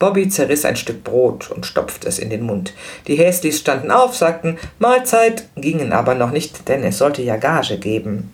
Bobby 0.00 0.28
zerriss 0.28 0.64
ein 0.64 0.76
Stück 0.76 1.04
Brot 1.04 1.50
und 1.50 1.66
stopfte 1.66 2.08
es 2.08 2.18
in 2.18 2.30
den 2.30 2.42
Mund. 2.42 2.72
Die 3.06 3.16
Häslis 3.16 3.58
standen 3.58 3.90
auf, 3.90 4.16
sagten 4.16 4.58
Mahlzeit, 4.78 5.48
gingen 5.56 5.92
aber 5.92 6.14
noch 6.14 6.30
nicht, 6.30 6.68
denn 6.68 6.82
es 6.82 6.98
sollte 6.98 7.22
ja 7.22 7.36
Gage 7.36 7.78
geben. 7.78 8.32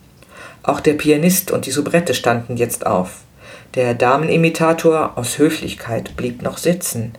Auch 0.66 0.81
der 0.81 0.94
Pianist 0.94 1.52
und 1.52 1.64
die 1.64 1.70
Soubrette 1.70 2.12
standen 2.12 2.57
jetzt 2.57 2.87
auf. 2.87 3.20
Der 3.76 3.94
Damenimitator 3.94 5.12
aus 5.16 5.38
Höflichkeit 5.38 6.16
blieb 6.16 6.42
noch 6.42 6.59
sitzen. 6.59 7.12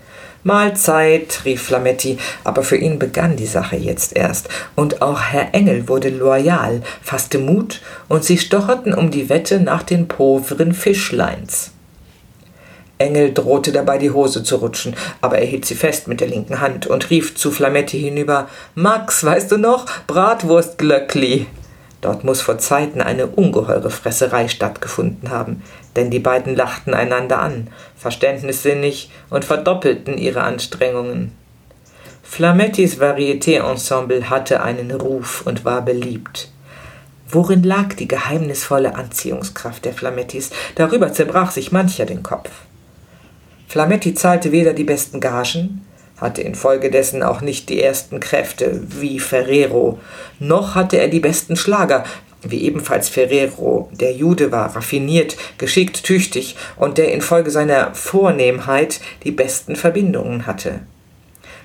Mahlzeit, 0.44 1.42
rief 1.46 1.64
Flametti, 1.64 2.18
aber 2.44 2.64
für 2.64 2.76
ihn 2.76 3.00
begann 3.00 3.38
die 3.38 3.46
Sache 3.46 3.78
jetzt 3.78 4.16
erst, 4.16 4.50
und 4.76 5.02
auch 5.02 5.22
Herr 5.22 5.54
Engel 5.54 5.88
wurde 5.88 6.10
loyal, 6.10 6.82
fasste 7.02 7.40
Mut, 7.40 7.82
und 8.10 8.24
sie 8.24 8.38
stocherten 8.38 8.94
um 8.94 9.12
die 9.12 9.30
Wette 9.30 9.62
nach 9.62 9.84
den 9.84 10.08
pauvren 10.08 10.74
Fischleins. 10.74 11.72
Engel 12.98 13.34
drohte 13.34 13.72
dabei 13.72 13.98
die 13.98 14.12
Hose 14.12 14.44
zu 14.44 14.58
rutschen, 14.58 14.96
aber 15.22 15.38
er 15.40 15.46
hielt 15.46 15.66
sie 15.66 15.76
fest 15.76 16.08
mit 16.08 16.20
der 16.20 16.28
linken 16.28 16.60
Hand 16.60 16.88
und 16.88 17.10
rief 17.10 17.36
zu 17.36 17.52
Flametti 17.52 18.00
hinüber 18.00 18.50
Max, 18.76 19.24
weißt 19.24 19.52
du 19.52 19.58
noch? 19.58 19.86
Bratwurstglöckli. 20.08 21.46
Dort 22.02 22.24
muss 22.24 22.42
vor 22.42 22.60
Zeiten 22.60 23.02
eine 23.02 23.28
ungeheure 23.28 23.90
Fresserei 23.90 24.48
stattgefunden 24.48 25.32
haben, 25.32 25.64
denn 25.96 26.12
die 26.12 26.20
beiden 26.20 26.56
lachten 26.56 26.94
einander 26.94 27.40
an, 27.40 27.70
verständnissinnig 27.96 29.10
und 29.30 29.46
verdoppelten 29.46 30.18
ihre 30.18 30.44
Anstrengungen. 30.44 31.32
Flamettis 32.24 33.00
Varieté-Ensemble 33.00 34.30
hatte 34.30 34.62
einen 34.62 34.92
Ruf 34.92 35.42
und 35.46 35.66
war 35.66 35.82
beliebt. 35.82 36.52
Worin 37.30 37.64
lag 37.64 37.94
die 37.94 38.08
geheimnisvolle 38.08 38.96
Anziehungskraft 38.96 39.84
der 39.86 39.94
Flamettis? 39.94 40.52
Darüber 40.76 41.12
zerbrach 41.12 41.52
sich 41.52 41.72
mancher 41.72 42.06
den 42.06 42.24
Kopf. 42.24 42.50
Flametti 43.68 44.14
zahlte 44.14 44.52
weder 44.52 44.74
die 44.74 44.86
besten 44.86 45.20
Gagen, 45.20 45.86
hatte 46.18 46.42
infolgedessen 46.42 47.24
auch 47.24 47.42
nicht 47.42 47.70
die 47.70 47.82
ersten 47.82 48.20
Kräfte 48.20 48.82
wie 48.90 49.20
Ferrero, 49.20 50.00
noch 50.40 50.76
hatte 50.76 50.98
er 50.98 51.08
die 51.08 51.20
besten 51.20 51.56
Schlager, 51.56 52.04
wie 52.42 52.64
ebenfalls 52.64 53.10
Ferrero, 53.10 53.90
der 53.94 54.14
Jude 54.14 54.52
war, 54.52 54.76
raffiniert, 54.76 55.38
geschickt, 55.58 56.04
tüchtig 56.04 56.56
und 56.76 56.98
der 56.98 57.12
infolge 57.14 57.52
seiner 57.52 57.94
Vornehmheit 57.96 59.00
die 59.24 59.32
besten 59.32 59.76
Verbindungen 59.76 60.46
hatte 60.46 60.82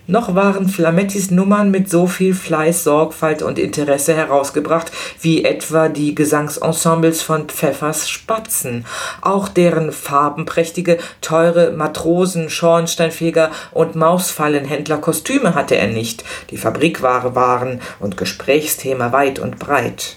noch 0.06 0.34
waren 0.34 0.68
Flamettis 0.68 1.30
Nummern 1.30 1.70
mit 1.70 1.88
so 1.88 2.06
viel 2.06 2.34
Fleiß, 2.34 2.82
Sorgfalt 2.82 3.40
und 3.42 3.58
Interesse 3.58 4.14
herausgebracht, 4.14 4.90
wie 5.20 5.44
etwa 5.44 5.88
die 5.88 6.14
Gesangsensembles 6.14 7.22
von 7.22 7.46
Pfeffers 7.46 8.10
Spatzen. 8.10 8.84
Auch 9.20 9.48
deren 9.48 9.92
farbenprächtige, 9.92 10.98
teure 11.20 11.70
Matrosen, 11.70 12.50
Schornsteinfeger 12.50 13.52
und 13.70 13.94
Mausfallenhändler 13.94 14.98
Kostüme 14.98 15.54
hatte 15.54 15.76
er 15.76 15.88
nicht, 15.88 16.24
die 16.50 16.56
Fabrikware 16.58 17.36
waren 17.36 17.80
und 18.00 18.16
Gesprächsthema 18.16 19.12
weit 19.12 19.38
und 19.38 19.60
breit. 19.60 20.16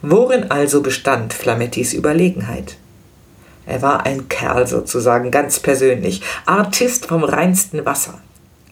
Worin 0.00 0.50
also 0.50 0.82
bestand 0.82 1.32
Flamettis 1.34 1.92
Überlegenheit? 1.92 2.76
Er 3.66 3.80
war 3.82 4.04
ein 4.04 4.28
Kerl 4.28 4.66
sozusagen, 4.66 5.30
ganz 5.30 5.60
persönlich, 5.60 6.22
Artist 6.46 7.06
vom 7.06 7.24
reinsten 7.24 7.84
Wasser. 7.86 8.20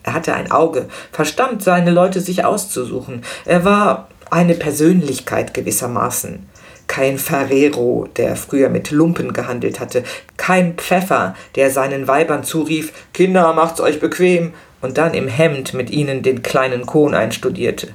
Er 0.03 0.15
hatte 0.15 0.35
ein 0.35 0.51
Auge, 0.51 0.89
verstand 1.13 1.63
seine 1.63 1.91
Leute 1.91 2.21
sich 2.21 2.45
auszusuchen. 2.45 3.23
Er 3.45 3.65
war 3.65 4.09
eine 4.31 4.55
Persönlichkeit 4.55 5.55
gewissermaßen. 5.55 6.49
Kein 6.89 7.19
Ferrero, 7.19 8.09
der 8.17 8.37
früher 8.37 8.69
mit 8.69 8.91
Lumpen 8.91 9.33
gehandelt 9.33 9.81
hatte, 9.81 10.05
kein 10.37 10.75
Pfeffer, 10.75 11.35
der 11.55 11.71
seinen 11.71 12.09
Weibern 12.09 12.45
zurief, 12.45 12.93
Kinder, 13.13 13.53
macht's 13.53 13.81
euch 13.81 14.01
bequem, 14.01 14.53
und 14.81 14.99
dann 14.99 15.15
im 15.15 15.29
Hemd 15.29 15.75
mit 15.75 15.91
ihnen 15.91 16.23
den 16.23 16.43
kleinen 16.43 16.87
Kohn 16.87 17.15
einstudierte. 17.15 17.95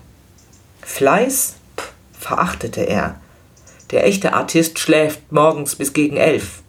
Fleiß 0.81 1.55
Pff, 1.77 1.91
verachtete 2.17 2.81
er. 2.81 3.19
Der 3.91 4.05
echte 4.05 4.33
Artist 4.33 4.79
schläft 4.79 5.31
morgens 5.31 5.75
bis 5.75 5.93
gegen 5.93 6.17
elf. 6.17 6.61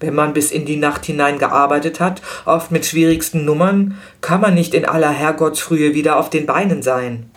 Wenn 0.00 0.14
man 0.14 0.32
bis 0.32 0.52
in 0.52 0.64
die 0.64 0.76
Nacht 0.76 1.06
hinein 1.06 1.38
gearbeitet 1.38 1.98
hat, 1.98 2.22
oft 2.44 2.70
mit 2.70 2.86
schwierigsten 2.86 3.44
Nummern, 3.44 3.98
kann 4.20 4.40
man 4.40 4.54
nicht 4.54 4.74
in 4.74 4.84
aller 4.84 5.10
Herrgottsfrühe 5.10 5.94
wieder 5.94 6.18
auf 6.18 6.30
den 6.30 6.46
Beinen 6.46 6.82
sein. 6.82 7.30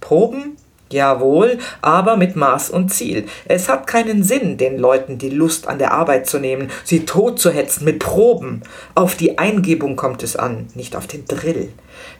Proben? 0.00 0.56
Jawohl, 0.90 1.58
aber 1.80 2.18
mit 2.18 2.36
Maß 2.36 2.68
und 2.68 2.92
Ziel. 2.92 3.24
Es 3.46 3.70
hat 3.70 3.86
keinen 3.86 4.22
Sinn, 4.22 4.58
den 4.58 4.78
Leuten 4.78 5.16
die 5.16 5.30
Lust 5.30 5.66
an 5.66 5.78
der 5.78 5.92
Arbeit 5.92 6.26
zu 6.26 6.38
nehmen, 6.38 6.70
sie 6.84 7.06
totzuhetzen 7.06 7.86
mit 7.86 7.98
Proben. 7.98 8.62
Auf 8.94 9.14
die 9.14 9.38
Eingebung 9.38 9.96
kommt 9.96 10.22
es 10.22 10.36
an, 10.36 10.66
nicht 10.74 10.94
auf 10.94 11.06
den 11.06 11.24
Drill. 11.24 11.70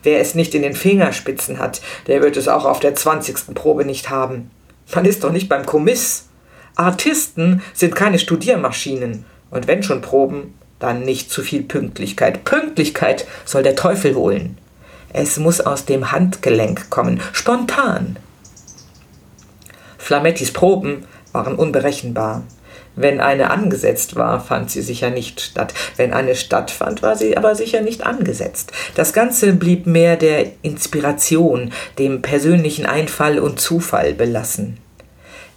Wer 0.03 0.21
es 0.21 0.35
nicht 0.35 0.55
in 0.55 0.63
den 0.63 0.73
Fingerspitzen 0.73 1.59
hat, 1.59 1.83
der 2.07 2.23
wird 2.23 2.39
es 2.39 2.49
auch 2.49 2.65
auf 2.65 2.81
der 2.81 2.95
zwanzigsten 2.95 3.55
Probe 3.55 3.85
nicht 3.85 4.09
haben. 4.09 4.51
Man 4.95 5.05
ist 5.05 5.23
doch 5.23 5.33
nicht 5.33 5.51
beim 5.51 5.67
Kommiss. 5.67 6.29
Artisten 6.75 7.63
sind 7.75 7.95
keine 7.95 8.19
Studiermaschinen. 8.19 9.27
Und 9.53 9.69
wenn 9.69 9.85
schon 9.85 10.01
Proben, 10.01 10.55
dann 10.81 11.05
nicht 11.05 11.31
zu 11.31 11.43
viel 11.43 11.62
Pünktlichkeit. 11.62 12.43
Pünktlichkeit 12.43 13.27
soll 13.45 13.62
der 13.62 13.77
Teufel 13.77 14.17
holen. 14.17 14.59
Es 15.12 15.37
muss 15.37 15.61
aus 15.61 15.85
dem 15.85 16.11
Handgelenk 16.11 16.91
kommen, 16.91 17.21
spontan. 17.33 18.17
Flamettis 19.99 20.53
Proben 20.53 21.05
waren 21.31 21.55
unberechenbar. 21.55 22.43
Wenn 22.97 23.21
eine 23.21 23.51
angesetzt 23.51 24.17
war, 24.17 24.41
fand 24.41 24.71
sie 24.71 24.83
sicher 24.83 25.11
nicht 25.11 25.41
statt. 25.41 25.73
Wenn 25.97 26.12
eine 26.12 26.35
stattfand, 26.35 27.03
war 27.03 27.17
sie 27.17 27.37
aber 27.37 27.55
sicher 27.55 27.81
nicht 27.81 28.05
angesetzt. 28.05 28.73
Das 28.95 29.12
Ganze 29.12 29.55
blieb 29.55 29.87
mehr 29.87 30.17
der 30.17 30.47
Inspiration, 30.62 31.73
dem 31.99 32.21
persönlichen 32.21 32.85
Einfall 32.85 33.38
und 33.38 33.61
Zufall 33.61 34.12
belassen. 34.12 34.79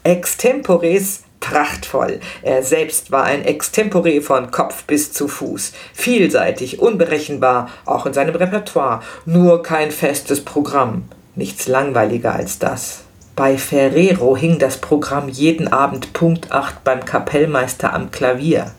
Extempores 0.03 1.24
prachtvoll. 1.45 2.19
Er 2.41 2.63
selbst 2.63 3.11
war 3.11 3.23
ein 3.23 3.45
Extempore 3.45 4.21
von 4.21 4.49
Kopf 4.49 4.85
bis 4.85 5.13
zu 5.13 5.27
Fuß, 5.27 5.73
vielseitig, 5.93 6.79
unberechenbar, 6.79 7.69
auch 7.85 8.07
in 8.07 8.13
seinem 8.13 8.35
Repertoire, 8.35 9.01
nur 9.25 9.61
kein 9.61 9.91
festes 9.91 10.43
Programm. 10.43 11.03
Nichts 11.35 11.67
langweiliger 11.67 12.33
als 12.33 12.57
das. 12.57 13.01
Bei 13.35 13.57
Ferrero 13.57 14.35
hing 14.35 14.57
das 14.57 14.77
Programm 14.77 15.29
jeden 15.29 15.71
Abend 15.71 16.13
Punkt 16.13 16.51
8 16.51 16.83
beim 16.83 17.05
Kapellmeister 17.05 17.93
am 17.93 18.09
Klavier. 18.09 18.71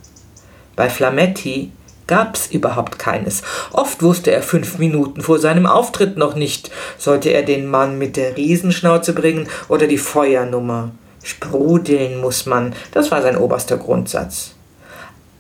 Bei 0.75 0.89
Flametti 0.89 1.71
gab's 2.07 2.49
überhaupt 2.49 2.99
keines. 2.99 3.43
Oft 3.73 4.03
wusste 4.03 4.33
er 4.33 4.43
fünf 4.43 4.79
Minuten 4.79 5.21
vor 5.21 5.39
seinem 5.39 5.67
Auftritt 5.67 6.17
noch 6.17 6.35
nicht, 6.35 6.71
sollte 6.99 7.31
er 7.31 7.43
den 7.43 7.67
Mann 7.67 7.99
mit 7.99 8.17
der 8.17 8.37
Riesenschnauze 8.37 9.13
bringen 9.13 9.49
oder 9.69 9.87
die 9.87 9.99
Feuernummer. 9.99 10.91
Sprudeln 11.27 12.21
muss 12.21 12.47
man, 12.47 12.73
das 12.93 13.11
war 13.11 13.21
sein 13.21 13.37
oberster 13.37 13.79
Grundsatz. 13.79 14.53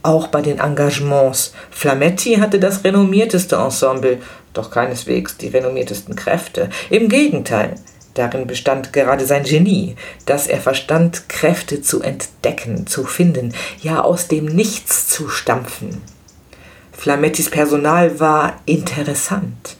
Auch 0.02 0.26
bei 0.26 0.42
den 0.42 0.58
Engagements. 0.58 1.52
Flametti 1.70 2.34
hatte 2.34 2.58
das 2.58 2.82
renommierteste 2.82 3.54
Ensemble, 3.54 4.18
doch 4.52 4.72
keineswegs 4.72 5.36
die 5.36 5.46
renommiertesten 5.46 6.16
Kräfte. 6.16 6.70
Im 6.90 7.08
Gegenteil, 7.08 7.76
Darin 8.14 8.46
bestand 8.46 8.94
gerade 8.94 9.26
sein 9.26 9.44
Genie, 9.44 9.94
dass 10.24 10.46
er 10.46 10.58
verstand, 10.58 11.28
Kräfte 11.28 11.82
zu 11.82 12.00
entdecken, 12.00 12.86
zu 12.86 13.04
finden, 13.04 13.52
ja 13.82 14.00
aus 14.00 14.26
dem 14.26 14.46
Nichts 14.46 15.08
zu 15.08 15.28
stampfen. 15.28 16.00
Flamettis 16.92 17.50
Personal 17.50 18.18
war 18.18 18.54
interessant. 18.64 19.76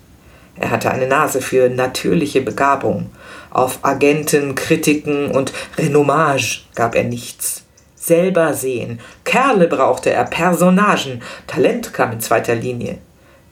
Er 0.55 0.71
hatte 0.71 0.90
eine 0.90 1.07
Nase 1.07 1.40
für 1.40 1.71
natürliche 1.71 2.42
Begabung. 2.42 3.11
Auf 3.57 3.79
Agenten, 3.81 4.55
Kritiken 4.55 5.31
und 5.31 5.51
Renommage 5.79 6.66
gab 6.75 6.95
er 6.95 7.05
nichts. 7.05 7.62
Selber 7.95 8.53
sehen. 8.53 9.01
Kerle 9.25 9.66
brauchte 9.66 10.11
er, 10.11 10.25
Personagen. 10.25 11.23
Talent 11.47 11.95
kam 11.95 12.12
in 12.12 12.21
zweiter 12.21 12.55
Linie. 12.55 12.99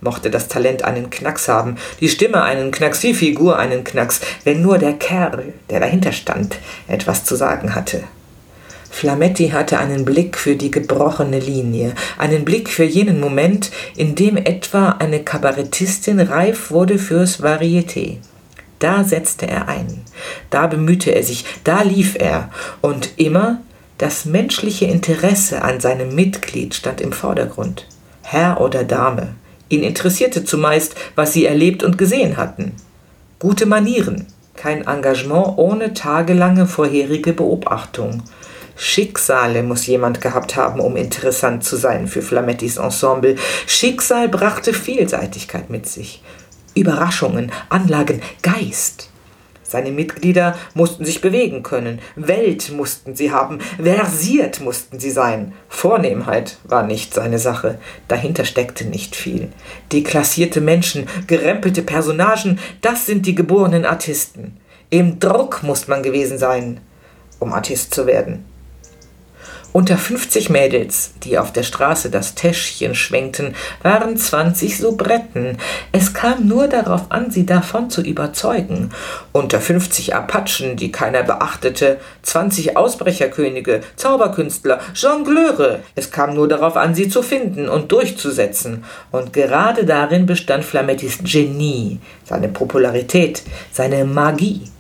Mochte 0.02 0.28
das 0.28 0.48
Talent 0.48 0.84
einen 0.84 1.08
Knacks 1.08 1.48
haben, 1.48 1.78
die 2.00 2.10
Stimme 2.10 2.42
einen 2.42 2.70
Knacks, 2.70 3.00
die 3.00 3.14
Figur 3.14 3.58
einen 3.58 3.82
Knacks, 3.82 4.20
wenn 4.44 4.60
nur 4.60 4.76
der 4.76 4.92
Kerl, 4.92 5.54
der 5.70 5.80
dahinter 5.80 6.12
stand, 6.12 6.58
etwas 6.86 7.24
zu 7.24 7.34
sagen 7.34 7.74
hatte. 7.74 8.04
Flametti 8.90 9.48
hatte 9.48 9.78
einen 9.78 10.04
Blick 10.04 10.36
für 10.36 10.56
die 10.56 10.70
gebrochene 10.70 11.38
Linie, 11.38 11.94
einen 12.18 12.44
Blick 12.44 12.68
für 12.68 12.84
jenen 12.84 13.20
Moment, 13.20 13.70
in 13.96 14.14
dem 14.14 14.36
etwa 14.36 14.96
eine 14.98 15.24
Kabarettistin 15.24 16.20
reif 16.20 16.70
wurde 16.70 16.98
fürs 16.98 17.42
Varieté. 17.42 18.18
Da 18.84 19.02
setzte 19.02 19.48
er 19.48 19.66
ein, 19.66 20.02
da 20.50 20.66
bemühte 20.66 21.14
er 21.14 21.22
sich, 21.22 21.46
da 21.64 21.80
lief 21.80 22.16
er, 22.18 22.50
und 22.82 23.12
immer 23.16 23.62
das 23.96 24.26
menschliche 24.26 24.84
Interesse 24.84 25.62
an 25.62 25.80
seinem 25.80 26.14
Mitglied 26.14 26.74
stand 26.74 27.00
im 27.00 27.12
Vordergrund. 27.12 27.86
Herr 28.20 28.60
oder 28.60 28.84
Dame. 28.84 29.36
Ihn 29.70 29.82
interessierte 29.82 30.44
zumeist, 30.44 30.96
was 31.14 31.32
sie 31.32 31.46
erlebt 31.46 31.82
und 31.82 31.96
gesehen 31.96 32.36
hatten. 32.36 32.72
Gute 33.38 33.64
Manieren, 33.64 34.26
kein 34.54 34.86
Engagement 34.86 35.56
ohne 35.56 35.94
tagelange 35.94 36.66
vorherige 36.66 37.32
Beobachtung. 37.32 38.22
Schicksale 38.76 39.62
muss 39.62 39.86
jemand 39.86 40.20
gehabt 40.20 40.56
haben, 40.56 40.80
um 40.80 40.96
interessant 40.96 41.64
zu 41.64 41.76
sein 41.76 42.06
für 42.06 42.20
Flamettis 42.20 42.76
Ensemble. 42.76 43.36
Schicksal 43.66 44.28
brachte 44.28 44.74
Vielseitigkeit 44.74 45.70
mit 45.70 45.88
sich. 45.88 46.20
Überraschungen, 46.74 47.52
Anlagen, 47.68 48.20
Geist. 48.42 49.10
Seine 49.62 49.90
Mitglieder 49.90 50.56
mussten 50.74 51.04
sich 51.04 51.20
bewegen 51.20 51.62
können, 51.62 51.98
Welt 52.14 52.70
mussten 52.70 53.16
sie 53.16 53.32
haben, 53.32 53.58
versiert 53.82 54.60
mussten 54.60 55.00
sie 55.00 55.10
sein. 55.10 55.52
Vornehmheit 55.68 56.58
war 56.64 56.84
nicht 56.84 57.12
seine 57.12 57.38
Sache, 57.38 57.78
dahinter 58.06 58.44
steckte 58.44 58.84
nicht 58.84 59.16
viel. 59.16 59.48
Deklassierte 59.90 60.60
Menschen, 60.60 61.08
gerempelte 61.26 61.82
Personagen, 61.82 62.60
das 62.82 63.06
sind 63.06 63.26
die 63.26 63.34
geborenen 63.34 63.84
Artisten. 63.84 64.58
Im 64.90 65.18
Druck 65.18 65.62
muss 65.64 65.88
man 65.88 66.02
gewesen 66.02 66.38
sein, 66.38 66.80
um 67.40 67.52
Artist 67.52 67.92
zu 67.94 68.06
werden. 68.06 68.44
Unter 69.76 69.98
50 69.98 70.50
Mädels, 70.50 71.14
die 71.24 71.36
auf 71.36 71.52
der 71.52 71.64
Straße 71.64 72.08
das 72.08 72.36
Täschchen 72.36 72.94
schwenkten, 72.94 73.56
waren 73.82 74.16
20 74.16 74.78
Soubretten. 74.78 75.58
Es 75.90 76.14
kam 76.14 76.46
nur 76.46 76.68
darauf 76.68 77.10
an, 77.10 77.32
sie 77.32 77.44
davon 77.44 77.90
zu 77.90 78.00
überzeugen. 78.00 78.92
Unter 79.32 79.60
50 79.60 80.14
Apachen, 80.14 80.76
die 80.76 80.92
keiner 80.92 81.24
beachtete, 81.24 81.98
20 82.22 82.76
Ausbrecherkönige, 82.76 83.80
Zauberkünstler, 83.96 84.78
Jongleure. 84.94 85.80
Es 85.96 86.12
kam 86.12 86.36
nur 86.36 86.46
darauf 86.46 86.76
an, 86.76 86.94
sie 86.94 87.08
zu 87.08 87.20
finden 87.20 87.68
und 87.68 87.90
durchzusetzen. 87.90 88.84
Und 89.10 89.32
gerade 89.32 89.84
darin 89.84 90.26
bestand 90.26 90.64
Flamettis 90.64 91.18
Genie, 91.24 91.98
seine 92.22 92.46
Popularität, 92.46 93.42
seine 93.72 94.04
Magie. 94.04 94.70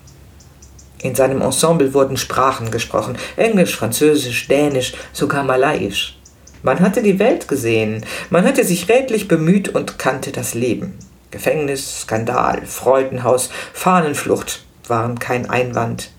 In 1.04 1.14
seinem 1.14 1.42
Ensemble 1.42 1.92
wurden 1.92 2.16
Sprachen 2.16 2.70
gesprochen, 2.70 3.18
Englisch, 3.36 3.76
Französisch, 3.76 4.48
Dänisch, 4.48 4.94
sogar 5.12 5.44
Malayisch. 5.44 6.18
Man 6.62 6.80
hatte 6.80 7.02
die 7.02 7.18
Welt 7.18 7.46
gesehen, 7.46 8.06
man 8.30 8.46
hatte 8.46 8.64
sich 8.64 8.88
redlich 8.88 9.28
bemüht 9.28 9.68
und 9.68 9.98
kannte 9.98 10.32
das 10.32 10.54
Leben. 10.54 10.98
Gefängnis, 11.30 12.00
Skandal, 12.00 12.62
Freudenhaus, 12.64 13.50
Fahnenflucht 13.74 14.64
waren 14.88 15.18
kein 15.18 15.50
Einwand. 15.50 16.10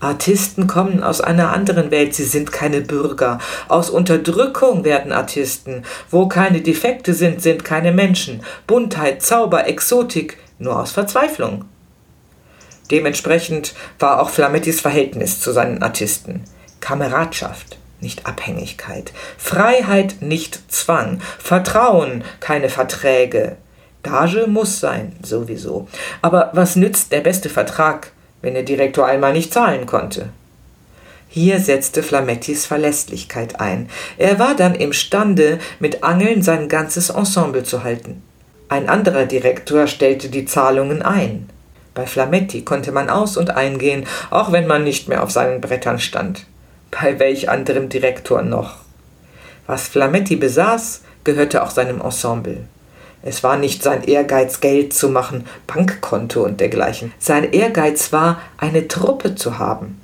Artisten 0.00 0.66
kommen 0.66 1.02
aus 1.02 1.22
einer 1.22 1.54
anderen 1.54 1.90
Welt, 1.90 2.14
sie 2.14 2.24
sind 2.24 2.52
keine 2.52 2.82
Bürger. 2.82 3.38
Aus 3.68 3.88
Unterdrückung 3.88 4.84
werden 4.84 5.12
Artisten. 5.12 5.82
Wo 6.10 6.28
keine 6.28 6.60
Defekte 6.60 7.14
sind, 7.14 7.40
sind 7.40 7.64
keine 7.64 7.90
Menschen. 7.90 8.42
Buntheit, 8.66 9.22
Zauber, 9.22 9.66
Exotik, 9.66 10.36
nur 10.58 10.78
aus 10.78 10.92
Verzweiflung. 10.92 11.64
Dementsprechend 12.90 13.74
war 13.98 14.20
auch 14.20 14.30
Flamettis 14.30 14.80
Verhältnis 14.80 15.40
zu 15.40 15.52
seinen 15.52 15.82
Artisten. 15.82 16.44
Kameradschaft, 16.80 17.78
nicht 18.00 18.26
Abhängigkeit. 18.26 19.12
Freiheit, 19.38 20.16
nicht 20.20 20.72
Zwang. 20.72 21.20
Vertrauen, 21.38 22.24
keine 22.40 22.68
Verträge. 22.68 23.56
Gage 24.02 24.46
muss 24.46 24.78
sein, 24.78 25.16
sowieso. 25.22 25.88
Aber 26.22 26.50
was 26.52 26.76
nützt 26.76 27.10
der 27.10 27.22
beste 27.22 27.48
Vertrag, 27.48 28.12
wenn 28.40 28.54
der 28.54 28.62
Direktor 28.62 29.06
einmal 29.06 29.32
nicht 29.32 29.52
zahlen 29.52 29.86
konnte? 29.86 30.28
Hier 31.28 31.58
setzte 31.58 32.02
Flamettis 32.02 32.66
Verlässlichkeit 32.66 33.60
ein. 33.60 33.88
Er 34.16 34.38
war 34.38 34.54
dann 34.54 34.74
imstande, 34.74 35.58
mit 35.80 36.04
Angeln 36.04 36.42
sein 36.42 36.68
ganzes 36.68 37.10
Ensemble 37.10 37.64
zu 37.64 37.82
halten. 37.82 38.22
Ein 38.68 38.88
anderer 38.88 39.26
Direktor 39.26 39.86
stellte 39.86 40.28
die 40.28 40.44
Zahlungen 40.44 41.02
ein. 41.02 41.48
Bei 41.96 42.04
Flametti 42.04 42.60
konnte 42.60 42.92
man 42.92 43.08
aus- 43.08 43.38
und 43.38 43.56
eingehen, 43.56 44.06
auch 44.28 44.52
wenn 44.52 44.66
man 44.66 44.84
nicht 44.84 45.08
mehr 45.08 45.22
auf 45.22 45.30
seinen 45.30 45.62
Brettern 45.62 45.98
stand. 45.98 46.44
Bei 46.90 47.18
welch 47.18 47.48
anderem 47.48 47.88
Direktor 47.88 48.42
noch? 48.42 48.76
Was 49.66 49.88
Flametti 49.88 50.36
besaß, 50.36 51.00
gehörte 51.24 51.62
auch 51.62 51.70
seinem 51.70 52.02
Ensemble. 52.02 52.66
Es 53.22 53.42
war 53.42 53.56
nicht 53.56 53.82
sein 53.82 54.04
Ehrgeiz, 54.04 54.60
Geld 54.60 54.92
zu 54.92 55.08
machen, 55.08 55.46
Bankkonto 55.66 56.44
und 56.44 56.60
dergleichen. 56.60 57.14
Sein 57.18 57.50
Ehrgeiz 57.50 58.12
war, 58.12 58.42
eine 58.58 58.88
Truppe 58.88 59.34
zu 59.34 59.58
haben. 59.58 59.98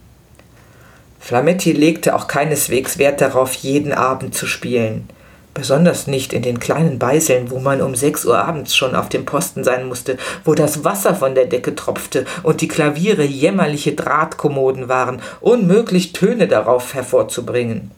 Flametti 1.21 1.73
legte 1.73 2.17
auch 2.17 2.27
keineswegs 2.27 2.97
Wert 2.97 3.21
darauf, 3.21 3.53
jeden 3.53 3.93
Abend 3.93 4.35
zu 4.35 4.47
spielen. 4.47 5.11
Besonders 5.55 6.07
nicht 6.07 6.33
in 6.33 6.41
den 6.41 6.61
kleinen 6.61 6.99
Beiseln, 6.99 7.51
wo 7.51 7.59
man 7.59 7.83
um 7.83 7.95
sechs 7.95 8.25
Uhr 8.25 8.39
abends 8.39 8.75
schon 8.75 8.97
auf 8.97 9.11
dem 9.11 9.27
Posten 9.27 9.65
sein 9.65 9.87
musste, 9.87 10.17
wo 10.45 10.55
das 10.55 10.83
Wasser 10.83 11.15
von 11.15 11.35
der 11.35 11.45
Decke 11.45 11.75
tropfte 11.75 12.25
und 12.43 12.63
die 12.63 12.69
Klaviere 12.69 13.23
jämmerliche 13.23 13.93
Drahtkommoden 13.93 14.89
waren, 14.89 15.21
unmöglich 15.41 16.15
Töne 16.15 16.49
darauf 16.49 16.95
hervorzubringen. 16.95 17.91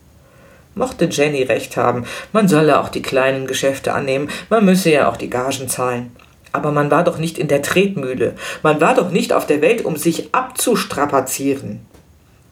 Mochte 0.74 1.04
Jenny 1.04 1.44
recht 1.44 1.76
haben, 1.76 2.04
man 2.32 2.48
solle 2.48 2.80
auch 2.80 2.88
die 2.88 3.02
kleinen 3.02 3.46
Geschäfte 3.46 3.92
annehmen, 3.92 4.28
man 4.50 4.64
müsse 4.64 4.90
ja 4.90 5.08
auch 5.08 5.16
die 5.16 5.30
Gagen 5.30 5.68
zahlen. 5.68 6.10
Aber 6.50 6.72
man 6.72 6.90
war 6.90 7.04
doch 7.04 7.18
nicht 7.18 7.38
in 7.38 7.46
der 7.46 7.62
Tretmühle, 7.62 8.34
man 8.64 8.80
war 8.80 8.94
doch 8.94 9.10
nicht 9.10 9.32
auf 9.32 9.46
der 9.46 9.62
Welt, 9.62 9.84
um 9.84 9.96
sich 9.96 10.34
abzustrapazieren. 10.34 11.86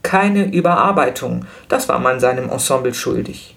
Keine 0.05 0.45
Überarbeitung, 0.45 1.47
das 1.69 1.89
war 1.89 1.99
man 1.99 2.21
seinem 2.21 2.51
Ensemble 2.51 2.95
schuldig. 2.95 3.57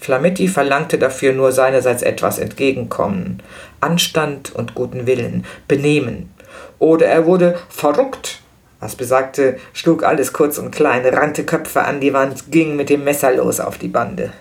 Flametti 0.00 0.48
verlangte 0.48 0.98
dafür 0.98 1.32
nur 1.32 1.52
seinerseits 1.52 2.02
etwas 2.02 2.38
Entgegenkommen, 2.38 3.42
Anstand 3.80 4.54
und 4.54 4.74
guten 4.74 5.06
Willen, 5.06 5.44
Benehmen. 5.68 6.30
Oder 6.78 7.06
er 7.06 7.26
wurde 7.26 7.58
verrückt, 7.68 8.40
was 8.80 8.94
besagte, 8.94 9.56
schlug 9.72 10.04
alles 10.04 10.32
kurz 10.32 10.58
und 10.58 10.70
klein, 10.70 11.04
rannte 11.06 11.44
Köpfe 11.44 11.82
an 11.82 12.00
die 12.00 12.12
Wand, 12.12 12.50
ging 12.50 12.76
mit 12.76 12.90
dem 12.90 13.04
Messer 13.04 13.32
los 13.32 13.58
auf 13.58 13.78
die 13.78 13.88
Bande. 13.88 14.32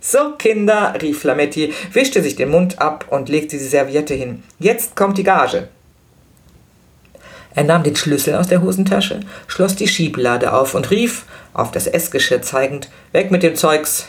So, 0.00 0.32
Kinder, 0.38 0.94
rief 1.00 1.20
Flametti, 1.20 1.72
wischte 1.92 2.22
sich 2.22 2.36
den 2.36 2.50
Mund 2.50 2.78
ab 2.78 3.06
und 3.10 3.28
legte 3.28 3.56
die 3.56 3.64
Serviette 3.64 4.14
hin. 4.14 4.42
Jetzt 4.58 4.96
kommt 4.96 5.18
die 5.18 5.24
Gage. 5.24 5.68
Er 7.54 7.64
nahm 7.64 7.84
den 7.84 7.96
Schlüssel 7.96 8.34
aus 8.34 8.48
der 8.48 8.62
Hosentasche, 8.62 9.20
schloss 9.46 9.76
die 9.76 9.88
Schieblade 9.88 10.52
auf 10.52 10.74
und 10.74 10.90
rief, 10.90 11.24
auf 11.52 11.70
das 11.70 11.86
Essgeschirr 11.86 12.42
zeigend, 12.42 12.90
weg 13.12 13.30
mit 13.30 13.42
dem 13.42 13.54
Zeugs, 13.54 14.08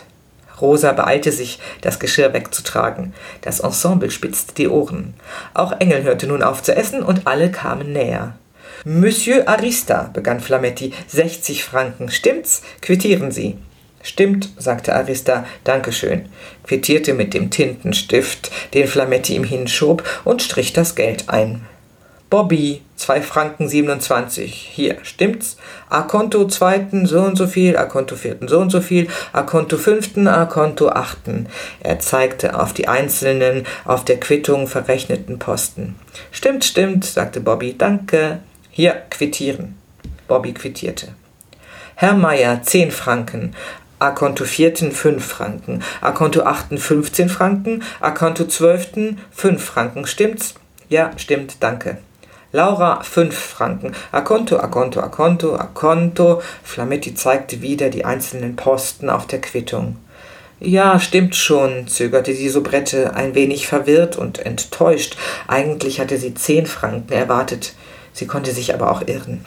Rosa 0.62 0.92
beeilte 0.94 1.32
sich, 1.32 1.60
das 1.82 2.00
Geschirr 2.00 2.34
wegzutragen. 2.34 3.14
Das 3.42 3.60
Ensemble 3.60 4.12
spitzte 4.12 4.54
die 4.56 4.68
Ohren. 4.68 5.14
Auch 5.54 5.80
Engel 5.80 6.04
hörte 6.04 6.28
nun 6.28 6.44
auf 6.44 6.64
zu 6.64 6.76
essen 6.76 7.04
und 7.04 7.28
alle 7.28 7.52
kamen 7.52 7.94
näher. 7.94 8.36
Monsieur 8.84 9.48
Arista, 9.48 10.10
begann 10.14 10.40
Flametti, 10.40 10.94
60 11.08 11.64
Franken. 11.64 12.10
Stimmt's? 12.10 12.62
Quittieren 12.82 13.32
Sie. 13.32 13.58
Stimmt, 14.04 14.50
sagte 14.58 14.94
Arista, 14.94 15.46
Dankeschön, 15.64 16.30
quittierte 16.64 17.16
mit 17.16 17.34
dem 17.34 17.50
Tintenstift, 17.50 18.52
den 18.76 18.88
Flametti 18.88 19.36
ihm 19.36 19.44
hinschob, 19.44 20.04
und 20.24 20.44
strich 20.44 20.74
das 20.74 20.94
Geld 20.94 21.28
ein. 21.28 21.66
Bobby, 22.30 22.82
2 22.96 23.22
Franken 23.22 23.70
27. 23.70 24.52
Hier, 24.52 24.98
stimmt's? 25.04 25.58
A 25.90 26.02
Konto 26.02 26.48
zweiten 26.48 27.06
so 27.06 27.22
und 27.22 27.38
so 27.38 27.46
viel, 27.46 27.78
A 27.78 27.86
Konto 27.86 28.16
vierten 28.16 28.48
so 28.48 28.60
und 28.60 28.72
so 28.72 28.82
viel, 28.82 29.08
A 29.32 29.44
Konto 29.44 29.78
fünften, 29.78 30.28
A 30.28 30.46
Konto 30.46 30.90
achten. 30.90 31.48
Er 31.82 32.00
zeigte 32.00 32.60
auf 32.60 32.74
die 32.74 32.88
einzelnen, 32.88 33.66
auf 33.86 34.04
der 34.06 34.20
Quittung 34.20 34.68
verrechneten 34.68 35.38
Posten. 35.38 35.96
Stimmt, 36.32 36.66
stimmt, 36.66 37.06
sagte 37.06 37.42
Bobby. 37.42 37.76
Danke. 37.78 38.40
Hier, 38.72 38.94
quittieren. 39.10 39.78
Bobby 40.28 40.54
quittierte. 40.54 41.10
Herr 41.96 42.16
Meier, 42.16 42.62
10 42.62 42.92
Franken. 42.92 43.56
A 44.00 44.12
Konto 44.12 44.44
4. 44.44 44.92
5 44.92 45.24
Franken. 45.24 45.84
A 46.02 46.12
Konto 46.12 46.44
8. 46.44 46.78
15 46.78 47.30
Franken. 47.30 47.84
A 48.02 48.12
Konto 48.12 48.46
12. 48.46 49.16
5 49.32 49.64
Franken. 49.64 50.06
Stimmt's? 50.06 50.56
Ja, 50.90 51.12
stimmt, 51.18 51.58
danke. 51.62 52.00
Laura 52.56 53.04
5 53.04 53.38
Franken. 53.38 53.92
A 54.14 54.22
Konto, 54.22 54.56
A 54.56 54.68
Konto, 54.68 55.02
A 55.02 55.10
Konto, 55.10 55.58
A 55.58 55.66
Konto. 55.66 56.42
Flametti 56.64 57.14
zeigte 57.14 57.62
wieder 57.62 57.90
die 57.90 58.06
einzelnen 58.06 58.56
Posten 58.56 59.10
auf 59.10 59.28
der 59.28 59.42
Quittung. 59.42 59.98
Ja, 60.62 61.02
stimmt 61.02 61.36
schon, 61.36 61.90
zögerte 61.90 62.34
die 62.34 62.48
Soubrette, 62.48 63.14
ein 63.14 63.36
wenig 63.36 63.68
verwirrt 63.68 64.18
und 64.18 64.40
enttäuscht. 64.40 65.18
Eigentlich 65.50 66.00
hatte 66.00 66.18
sie 66.18 66.34
zehn 66.34 66.66
Franken 66.66 67.12
erwartet. 67.12 67.74
Sie 68.14 68.26
konnte 68.26 68.52
sich 68.52 68.74
aber 68.74 68.90
auch 68.90 69.06
irren. 69.06 69.44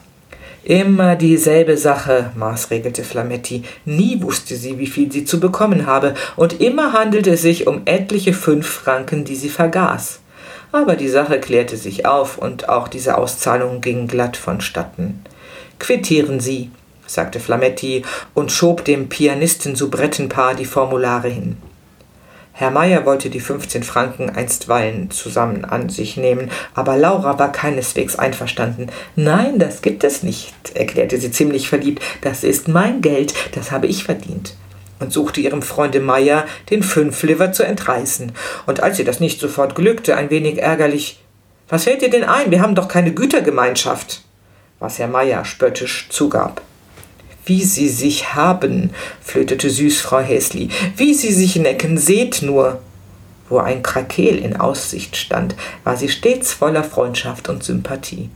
Immer 0.62 1.16
dieselbe 1.16 1.79
Sache, 1.79 2.33
maßregelte 2.37 3.05
Flametti. 3.05 3.62
Nie 3.87 4.21
wusste 4.21 4.55
sie, 4.55 4.79
wie 4.79 4.87
viel 4.87 5.11
sie 5.11 5.25
zu 5.25 5.40
bekommen 5.40 5.87
habe, 5.87 6.12
und 6.37 6.61
immer 6.61 6.92
handelte 6.92 7.31
es 7.31 7.40
sich 7.40 7.66
um 7.66 7.81
etliche 7.87 8.35
fünf 8.35 8.68
Franken, 8.68 9.25
die 9.25 9.37
sie 9.37 9.49
vergaß. 9.49 10.21
Aber 10.72 10.96
die 10.96 11.09
Sache 11.09 11.40
klärte 11.40 11.76
sich 11.76 12.07
auf, 12.07 12.38
und 12.38 12.68
auch 12.68 12.88
diese 12.88 13.16
Auszahlung 13.16 13.81
ging 13.81 14.07
glatt 14.07 14.37
vonstatten. 14.37 15.22
Quittieren 15.78 16.40
Sie, 16.40 16.70
sagte 17.07 17.40
Flametti 17.40 18.04
und 18.35 18.52
schob 18.52 18.85
dem 18.85 19.09
Pianisten-Soubrettenpaar 19.09 20.54
die 20.54 20.64
Formulare 20.64 21.28
hin. 21.28 21.57
Herr 22.52 22.72
Meier 22.72 23.07
wollte 23.07 23.31
die 23.31 23.38
15 23.38 23.85
Franken 23.85 24.31
einstweilen 24.31 25.12
zusammen 25.12 25.64
an 25.64 25.90
sich 25.90 26.16
nehmen, 26.16 26.50
aber 26.74 26.96
Laura 26.96 27.38
war 27.38 27.52
keineswegs 27.52 28.16
einverstanden. 28.16 28.88
Nein, 29.14 29.61
das 29.61 29.81
gibt 29.81 30.02
es 30.02 30.24
nicht, 30.24 30.52
erklärte 30.74 31.18
sie 31.18 31.31
ziemlich 31.31 31.68
verliebt. 31.68 32.02
Das 32.20 32.42
ist 32.42 32.66
mein 32.66 33.00
Geld, 33.00 33.33
das 33.54 33.70
habe 33.70 33.87
ich 33.87 34.02
verdient. 34.02 34.57
Und 35.00 35.12
suchte 35.12 35.40
ihrem 35.40 35.62
Freunde 35.62 36.00
Meier 36.00 36.46
den 36.70 36.82
Fünfliver 36.82 37.52
zu 37.52 37.62
entreißen. 37.62 38.32
Und 38.66 38.80
als 38.80 38.98
ihr 38.98 39.04
das 39.04 39.20
nicht 39.20 39.40
sofort 39.40 39.74
glückte, 39.74 40.16
ein 40.16 40.30
wenig 40.30 40.58
ärgerlich: 40.58 41.20
Was 41.68 41.84
fällt 41.84 42.02
dir 42.02 42.11
denn 42.11 42.24
ein? 42.24 42.50
Wir 42.50 42.61
haben 42.61 42.74
doch 42.74 42.88
keine 42.88 43.12
Gütergemeinschaft. 43.12 44.22
Was 44.80 44.98
Herr 44.98 45.08
Meier 45.08 45.44
spöttisch 45.44 46.08
zugab. 46.11 46.62
Wie 47.44 47.64
sie 47.64 47.88
sich 47.88 48.34
haben, 48.34 48.90
flötete 49.22 49.70
süß 49.70 50.00
Frau 50.00 50.20
Häsli, 50.20 50.68
wie 50.96 51.14
sie 51.14 51.32
sich 51.32 51.56
necken, 51.56 51.96
seht 51.96 52.42
nur. 52.42 52.80
Wo 53.48 53.58
ein 53.58 53.82
Krakeel 53.82 54.37
in 54.37 54.56
Aussicht 54.56 55.16
stand, 55.16 55.56
war 55.82 55.96
sie 55.96 56.11
stets 56.11 56.52
voller 56.52 56.84
Freundschaft 56.84 57.48
und 57.48 57.64
Sympathie. 57.64 58.28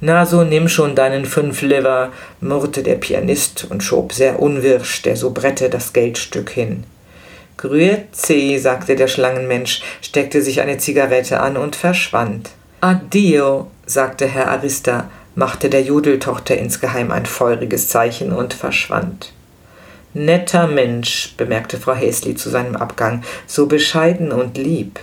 Na, 0.00 0.24
so 0.26 0.44
nimm 0.44 0.68
schon 0.68 0.94
deinen 0.94 1.24
Fünfliver, 1.24 2.12
murrte 2.40 2.82
der 2.82 2.94
Pianist 2.94 3.66
und 3.68 3.82
schob 3.82 4.12
sehr 4.12 4.40
unwirsch 4.40 5.02
der 5.02 5.16
Soubrette 5.16 5.70
das 5.70 5.92
Geldstück 5.92 6.50
hin. 6.50 6.84
Grüezi, 7.56 8.58
sagte 8.60 8.94
der 8.94 9.08
Schlangenmensch, 9.08 9.82
steckte 10.00 10.40
sich 10.40 10.60
eine 10.60 10.78
Zigarette 10.78 11.40
an 11.40 11.56
und 11.56 11.74
verschwand. 11.74 12.50
Addio, 12.80 13.68
sagte 13.86 14.26
Herr 14.26 14.52
Arista, 14.52 15.10
machte 15.34 15.68
der 15.68 15.82
Jodeltochter 15.82 16.56
insgeheim 16.56 17.10
ein 17.10 17.26
feuriges 17.26 17.88
Zeichen 17.88 18.32
und 18.32 18.54
verschwand. 18.54 19.32
Netter 20.14 20.68
Mensch, 20.68 21.34
bemerkte 21.36 21.76
Frau 21.78 21.94
Häsli 21.94 22.36
zu 22.36 22.50
seinem 22.50 22.76
Abgang, 22.76 23.24
so 23.46 23.66
bescheiden 23.66 24.30
und 24.30 24.56
lieb. 24.56 25.00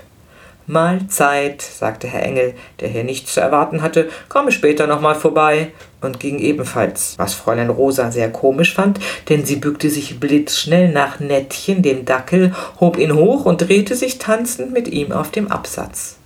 Mahlzeit, 0.67 1.61
sagte 1.61 2.07
Herr 2.07 2.23
Engel, 2.23 2.55
der 2.79 2.89
hier 2.89 3.03
nichts 3.03 3.33
zu 3.33 3.39
erwarten 3.39 3.81
hatte, 3.81 4.09
komme 4.29 4.51
später 4.51 4.87
nochmal 4.87 5.15
vorbei, 5.15 5.71
und 6.01 6.19
ging 6.19 6.39
ebenfalls, 6.39 7.15
was 7.17 7.33
Fräulein 7.33 7.69
Rosa 7.69 8.11
sehr 8.11 8.31
komisch 8.31 8.73
fand, 8.73 8.99
denn 9.27 9.45
sie 9.45 9.57
bückte 9.57 9.89
sich 9.89 10.19
blitzschnell 10.19 10.89
nach 10.89 11.19
Nettchen, 11.19 11.81
dem 11.81 12.05
Dackel, 12.05 12.53
hob 12.79 12.97
ihn 12.97 13.15
hoch 13.15 13.45
und 13.45 13.67
drehte 13.67 13.95
sich 13.95 14.19
tanzend 14.19 14.71
mit 14.71 14.87
ihm 14.87 15.11
auf 15.11 15.31
dem 15.31 15.51
Absatz. 15.51 16.17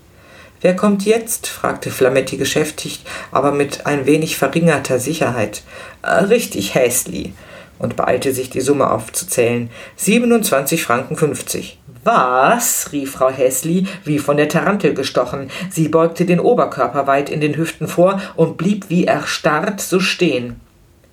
Wer 0.62 0.76
kommt 0.76 1.06
jetzt? 1.06 1.48
fragte 1.48 1.90
Flametti 1.90 2.36
geschäftigt, 2.36 3.08
aber 3.32 3.54
mit 3.54 3.86
ein 3.86 4.06
wenig 4.06 4.38
verringerter 4.38 5.00
Sicherheit. 5.00 5.64
Äh, 6.02 6.26
richtig, 6.26 6.76
Häsli, 6.76 7.34
und 7.80 7.96
beeilte 7.96 8.34
sich, 8.34 8.50
die 8.50 8.60
Summe 8.60 8.92
aufzuzählen. 8.92 9.70
27 9.96 10.84
Franken 10.84 11.16
50. 11.16 11.79
Was? 12.12 12.92
rief 12.92 13.12
Frau 13.12 13.30
Häsli, 13.30 13.86
wie 14.04 14.18
von 14.18 14.36
der 14.36 14.50
Tarantel 14.50 14.96
gestochen. 14.96 15.52
Sie 15.70 15.90
beugte 15.90 16.26
den 16.26 16.40
Oberkörper 16.40 17.06
weit 17.06 17.30
in 17.30 17.40
den 17.40 17.56
Hüften 17.56 17.88
vor 17.88 18.20
und 18.36 18.58
blieb 18.58 18.90
wie 18.90 19.06
erstarrt 19.06 19.80
so 19.80 20.00
stehen. 20.00 20.60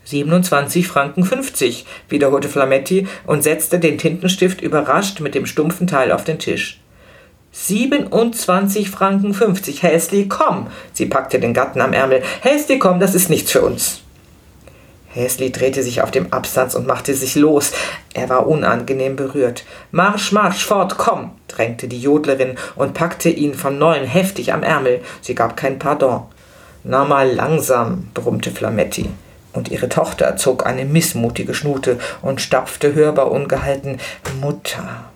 27 0.05 0.89
Franken 0.89 1.23
50, 1.23 1.85
wiederholte 2.09 2.49
Flametti 2.49 3.07
und 3.27 3.43
setzte 3.43 3.79
den 3.79 3.99
Tintenstift 3.99 4.63
überrascht 4.63 5.21
mit 5.21 5.35
dem 5.35 5.45
stumpfen 5.45 5.87
Teil 5.87 6.13
auf 6.13 6.25
den 6.25 6.39
Tisch. 6.39 6.81
27 7.53 8.89
Franken 8.89 9.35
50. 9.35 9.83
Häsli, 9.83 10.29
komm! 10.29 10.69
Sie 10.95 11.05
packte 11.05 11.39
den 11.39 11.53
Gatten 11.53 11.83
am 11.83 11.93
Ärmel. 11.93 12.23
Häsli, 12.41 12.79
komm, 12.79 13.01
das 13.01 13.15
ist 13.15 13.29
nichts 13.29 13.53
für 13.53 13.61
uns. 13.61 14.01
Häsli 15.17 15.51
drehte 15.51 15.83
sich 15.83 16.03
auf 16.03 16.11
dem 16.11 16.33
Absatz 16.33 16.75
und 16.75 16.87
machte 16.87 17.15
sich 17.15 17.35
los. 17.37 17.73
Er 18.13 18.29
war 18.29 18.47
unangenehm 18.47 19.17
berührt. 19.17 19.65
Marsch, 19.91 20.31
marsch, 20.31 20.65
fort, 20.65 20.99
komm, 20.99 21.33
drängte 21.49 21.89
die 21.89 22.01
Jodlerin 22.01 22.57
und 22.77 22.93
packte 22.93 23.31
ihn 23.31 23.55
von 23.55 23.79
neuem 23.79 24.05
heftig 24.05 24.53
am 24.53 24.63
Ärmel. 24.63 25.01
Sie 25.23 25.35
gab 25.35 25.57
kein 25.57 25.79
Pardon. 25.79 26.23
Na 26.85 27.05
mal 27.05 27.33
langsam, 27.33 28.09
brummte 28.13 28.51
Flametti. 28.51 29.09
Und 29.55 29.71
ihre 29.71 29.89
Tochter 29.89 30.37
zog 30.37 30.67
eine 30.67 30.85
missmutige 30.85 31.55
Schnute 31.55 31.99
und 32.21 32.43
stapfte 32.43 32.95
hörbar 32.95 33.33
ungehalten 33.33 33.99
Mutter. 34.41 35.07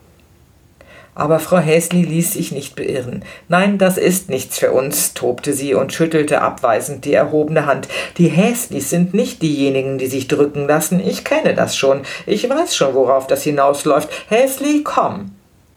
Aber 1.20 1.38
Frau 1.38 1.58
Häsli 1.58 2.00
ließ 2.00 2.32
sich 2.32 2.50
nicht 2.50 2.76
beirren. 2.76 3.26
Nein, 3.46 3.76
das 3.76 3.98
ist 3.98 4.30
nichts 4.30 4.58
für 4.58 4.72
uns, 4.72 5.12
tobte 5.12 5.52
sie 5.52 5.74
und 5.74 5.92
schüttelte 5.92 6.40
abweisend 6.40 7.04
die 7.04 7.12
erhobene 7.12 7.66
Hand. 7.66 7.88
Die 8.16 8.28
Häslis 8.28 8.88
sind 8.88 9.12
nicht 9.12 9.42
diejenigen, 9.42 9.98
die 9.98 10.06
sich 10.06 10.28
drücken 10.28 10.66
lassen. 10.66 10.98
Ich 10.98 11.22
kenne 11.22 11.52
das 11.52 11.76
schon. 11.76 12.00
Ich 12.24 12.48
weiß 12.48 12.74
schon, 12.74 12.94
worauf 12.94 13.26
das 13.26 13.42
hinausläuft. 13.42 14.08
Häsli, 14.30 14.80
komm. 14.82 15.32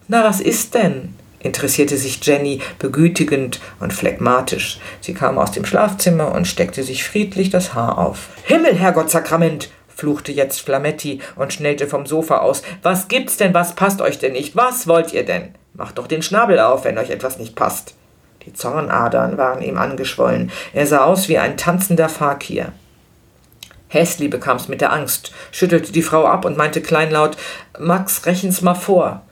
Na, 0.08 0.24
was 0.24 0.40
ist 0.40 0.72
denn? 0.72 1.14
interessierte 1.40 1.98
sich 1.98 2.24
Jenny 2.24 2.62
begütigend 2.78 3.60
und 3.80 3.92
phlegmatisch. 3.92 4.80
Sie 5.02 5.12
kam 5.12 5.36
aus 5.36 5.52
dem 5.52 5.66
Schlafzimmer 5.66 6.32
und 6.32 6.46
steckte 6.46 6.82
sich 6.82 7.04
friedlich 7.04 7.50
das 7.50 7.74
Haar 7.74 7.98
auf. 7.98 8.28
Himmel, 8.44 8.76
Herrgott 8.76 9.10
Sakrament! 9.10 9.68
Fluchte 9.94 10.32
jetzt 10.32 10.60
Flametti 10.60 11.20
und 11.36 11.52
schnellte 11.52 11.86
vom 11.86 12.06
Sofa 12.06 12.38
aus. 12.38 12.62
Was 12.82 13.08
gibt's 13.08 13.36
denn? 13.36 13.54
Was 13.54 13.74
passt 13.74 14.00
euch 14.00 14.18
denn 14.18 14.32
nicht? 14.32 14.56
Was 14.56 14.86
wollt 14.86 15.12
ihr 15.12 15.24
denn? 15.24 15.54
Macht 15.74 15.98
doch 15.98 16.06
den 16.06 16.22
Schnabel 16.22 16.60
auf, 16.60 16.84
wenn 16.84 16.98
euch 16.98 17.10
etwas 17.10 17.38
nicht 17.38 17.56
passt. 17.56 17.94
Die 18.46 18.52
Zornadern 18.52 19.38
waren 19.38 19.62
ihm 19.62 19.78
angeschwollen. 19.78 20.50
Er 20.72 20.86
sah 20.86 21.04
aus 21.04 21.28
wie 21.28 21.38
ein 21.38 21.56
tanzender 21.56 22.08
Fakir. 22.08 22.72
Häsli 23.88 24.28
bekam's 24.28 24.68
mit 24.68 24.80
der 24.80 24.92
Angst, 24.92 25.32
schüttelte 25.52 25.92
die 25.92 26.02
Frau 26.02 26.26
ab 26.26 26.44
und 26.44 26.56
meinte 26.56 26.82
kleinlaut: 26.82 27.36
Max, 27.78 28.26
rechen's 28.26 28.60
mal 28.60 28.74
vor. 28.74 29.22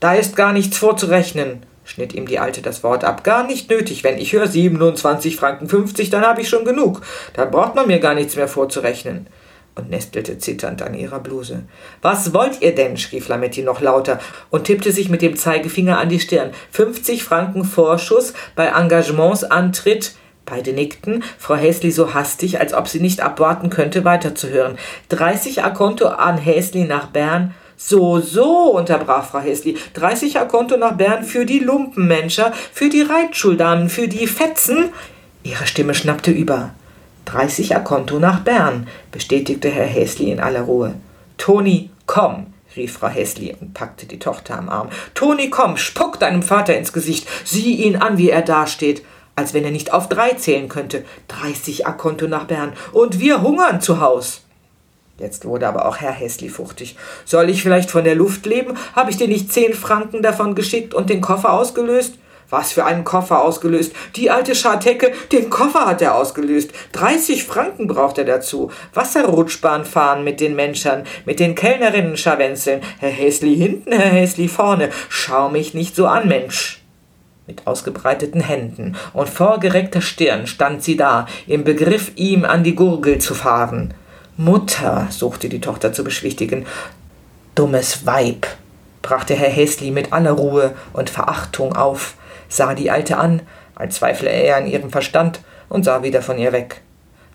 Da 0.00 0.14
ist 0.14 0.36
gar 0.36 0.52
nichts 0.52 0.78
vorzurechnen, 0.78 1.64
schnitt 1.84 2.14
ihm 2.14 2.26
die 2.26 2.38
Alte 2.38 2.60
das 2.60 2.82
Wort 2.82 3.04
ab. 3.04 3.24
Gar 3.24 3.46
nicht 3.46 3.70
nötig. 3.70 4.04
Wenn 4.04 4.18
ich 4.18 4.32
höre 4.32 4.48
27 4.48 5.36
Franken 5.36 5.68
50, 5.68 6.10
dann 6.10 6.26
habe 6.26 6.40
ich 6.40 6.48
schon 6.48 6.64
genug. 6.64 7.02
Dann 7.34 7.50
braucht 7.50 7.74
man 7.74 7.86
mir 7.86 8.00
gar 8.00 8.14
nichts 8.14 8.36
mehr 8.36 8.48
vorzurechnen 8.48 9.28
und 9.76 9.90
nestelte 9.90 10.38
zitternd 10.38 10.82
an 10.82 10.94
ihrer 10.94 11.20
Bluse. 11.20 11.62
Was 12.02 12.32
wollt 12.32 12.62
ihr 12.62 12.74
denn? 12.74 12.96
schrie 12.96 13.20
Flametti 13.20 13.62
noch 13.62 13.80
lauter 13.80 14.18
und 14.50 14.64
tippte 14.64 14.90
sich 14.90 15.08
mit 15.08 15.22
dem 15.22 15.36
Zeigefinger 15.36 15.98
an 15.98 16.08
die 16.08 16.18
Stirn. 16.18 16.50
50 16.72 17.22
Franken 17.22 17.64
Vorschuss 17.64 18.32
bei 18.56 18.66
Engagementsantritt. 18.66 20.16
Beide 20.46 20.72
nickten, 20.72 21.24
Frau 21.38 21.56
Häsli 21.56 21.90
so 21.90 22.14
hastig, 22.14 22.60
als 22.60 22.72
ob 22.72 22.88
sie 22.88 23.00
nicht 23.00 23.20
abwarten 23.20 23.68
könnte, 23.68 24.04
weiterzuhören. 24.04 24.78
30 25.08 25.64
Akonto 25.64 26.06
an 26.06 26.38
Häsli 26.38 26.84
nach 26.84 27.08
Bern. 27.08 27.52
So, 27.76 28.20
so, 28.20 28.70
unterbrach 28.70 29.28
Frau 29.28 29.40
Häsli. 29.40 29.76
30 29.94 30.38
Akonto 30.38 30.76
nach 30.76 30.96
Bern 30.96 31.24
für 31.24 31.44
die 31.44 31.58
Lumpenmenscher, 31.58 32.52
für 32.72 32.88
die 32.88 33.02
Reitschuldamen, 33.02 33.90
für 33.90 34.08
die 34.08 34.28
Fetzen. 34.28 34.90
Ihre 35.42 35.66
Stimme 35.66 35.94
schnappte 35.94 36.30
über. 36.30 36.70
30 37.26 37.76
a 37.76 37.80
Konto 37.80 38.18
nach 38.18 38.40
Bern, 38.40 38.86
bestätigte 39.12 39.68
Herr 39.68 39.86
Häsli 39.86 40.30
in 40.30 40.40
aller 40.40 40.62
Ruhe. 40.62 40.94
Toni, 41.36 41.90
komm, 42.06 42.46
rief 42.76 42.94
Frau 42.94 43.08
Häsli 43.08 43.54
und 43.60 43.74
packte 43.74 44.06
die 44.06 44.18
Tochter 44.18 44.56
am 44.56 44.68
Arm. 44.68 44.88
Toni, 45.14 45.50
komm, 45.50 45.76
spuck 45.76 46.18
deinem 46.18 46.42
Vater 46.42 46.76
ins 46.76 46.92
Gesicht, 46.92 47.28
sieh 47.44 47.74
ihn 47.74 47.96
an, 47.96 48.16
wie 48.16 48.30
er 48.30 48.42
dasteht, 48.42 49.02
als 49.34 49.52
wenn 49.52 49.64
er 49.64 49.70
nicht 49.70 49.92
auf 49.92 50.08
drei 50.08 50.30
zählen 50.30 50.68
könnte. 50.68 51.04
30 51.28 51.86
a 51.86 51.92
Konto 51.92 52.26
nach 52.26 52.44
Bern 52.44 52.72
und 52.92 53.20
wir 53.20 53.42
hungern 53.42 53.80
zu 53.80 54.00
Haus. 54.00 54.42
Jetzt 55.18 55.46
wurde 55.46 55.66
aber 55.66 55.86
auch 55.86 55.96
Herr 55.98 56.12
Häsli 56.12 56.48
fuchtig. 56.48 56.96
Soll 57.24 57.48
ich 57.48 57.62
vielleicht 57.62 57.90
von 57.90 58.04
der 58.04 58.14
Luft 58.14 58.46
leben? 58.46 58.74
Habe 58.94 59.10
ich 59.10 59.16
dir 59.16 59.28
nicht 59.28 59.52
zehn 59.52 59.74
Franken 59.74 60.22
davon 60.22 60.54
geschickt 60.54 60.94
und 60.94 61.10
den 61.10 61.22
Koffer 61.22 61.52
ausgelöst? 61.52 62.18
Was 62.48 62.72
für 62.72 62.84
einen 62.84 63.04
Koffer 63.04 63.42
ausgelöst. 63.42 63.92
Die 64.14 64.30
alte 64.30 64.54
Schartecke, 64.54 65.12
den 65.32 65.50
Koffer 65.50 65.86
hat 65.86 66.00
er 66.00 66.14
ausgelöst. 66.14 66.70
30 66.92 67.42
Franken 67.44 67.88
braucht 67.88 68.18
er 68.18 68.24
dazu. 68.24 68.70
Wasserrutschbahn 68.94 69.84
fahren 69.84 70.22
mit 70.22 70.40
den 70.40 70.54
Menschern, 70.54 71.04
mit 71.24 71.40
den 71.40 71.56
Kellnerinnen 71.56 72.16
scharwenzeln. 72.16 72.82
Herr 72.98 73.10
Häsli 73.10 73.56
hinten, 73.56 73.92
Herr 73.92 74.10
Häsli 74.10 74.46
vorne. 74.46 74.90
Schau 75.08 75.48
mich 75.48 75.74
nicht 75.74 75.96
so 75.96 76.06
an, 76.06 76.28
Mensch. 76.28 76.82
Mit 77.48 77.66
ausgebreiteten 77.66 78.40
Händen 78.40 78.96
und 79.12 79.28
vorgereckter 79.28 80.00
Stirn 80.00 80.48
stand 80.48 80.82
sie 80.82 80.96
da, 80.96 81.26
im 81.46 81.62
Begriff, 81.62 82.10
ihm 82.16 82.44
an 82.44 82.64
die 82.64 82.74
Gurgel 82.74 83.18
zu 83.18 83.34
fahren. 83.34 83.94
Mutter, 84.36 85.06
suchte 85.10 85.48
die 85.48 85.60
Tochter 85.60 85.92
zu 85.92 86.02
beschwichtigen. 86.02 86.66
Dummes 87.54 88.04
Weib, 88.04 88.46
brachte 89.00 89.34
Herr 89.34 89.48
Häsli 89.48 89.92
mit 89.92 90.12
aller 90.12 90.32
Ruhe 90.32 90.74
und 90.92 91.08
Verachtung 91.08 91.76
auf, 91.76 92.14
sah 92.48 92.74
die 92.74 92.90
Alte 92.90 93.18
an, 93.18 93.42
als 93.74 93.96
zweifle 93.96 94.30
er 94.30 94.56
an 94.56 94.66
ihrem 94.66 94.90
Verstand, 94.90 95.40
und 95.68 95.84
sah 95.84 96.02
wieder 96.02 96.22
von 96.22 96.38
ihr 96.38 96.52
weg. 96.52 96.82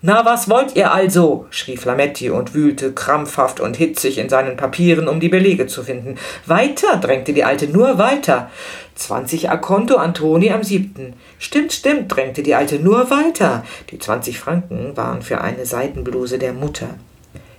Na, 0.04 0.24
was 0.24 0.50
wollt 0.50 0.74
ihr 0.74 0.90
also? 0.90 1.46
schrie 1.50 1.76
Flametti 1.76 2.28
und 2.28 2.54
wühlte 2.54 2.92
krampfhaft 2.92 3.60
und 3.60 3.76
hitzig 3.76 4.18
in 4.18 4.28
seinen 4.28 4.56
Papieren, 4.56 5.06
um 5.06 5.20
die 5.20 5.28
Belege 5.28 5.68
zu 5.68 5.84
finden. 5.84 6.16
Weiter, 6.44 6.96
drängte 6.96 7.32
die 7.32 7.44
Alte, 7.44 7.68
nur 7.68 7.98
weiter. 7.98 8.50
Zwanzig 8.96 9.48
Akonto 9.48 9.94
Antoni 9.94 10.50
am 10.50 10.64
siebten. 10.64 11.14
Stimmt, 11.38 11.72
stimmt, 11.72 12.14
drängte 12.14 12.42
die 12.42 12.56
Alte, 12.56 12.80
nur 12.80 13.10
weiter. 13.10 13.64
Die 13.90 14.00
zwanzig 14.00 14.40
Franken 14.40 14.96
waren 14.96 15.22
für 15.22 15.40
eine 15.40 15.66
Seidenbluse 15.66 16.38
der 16.40 16.52
Mutter. 16.52 16.88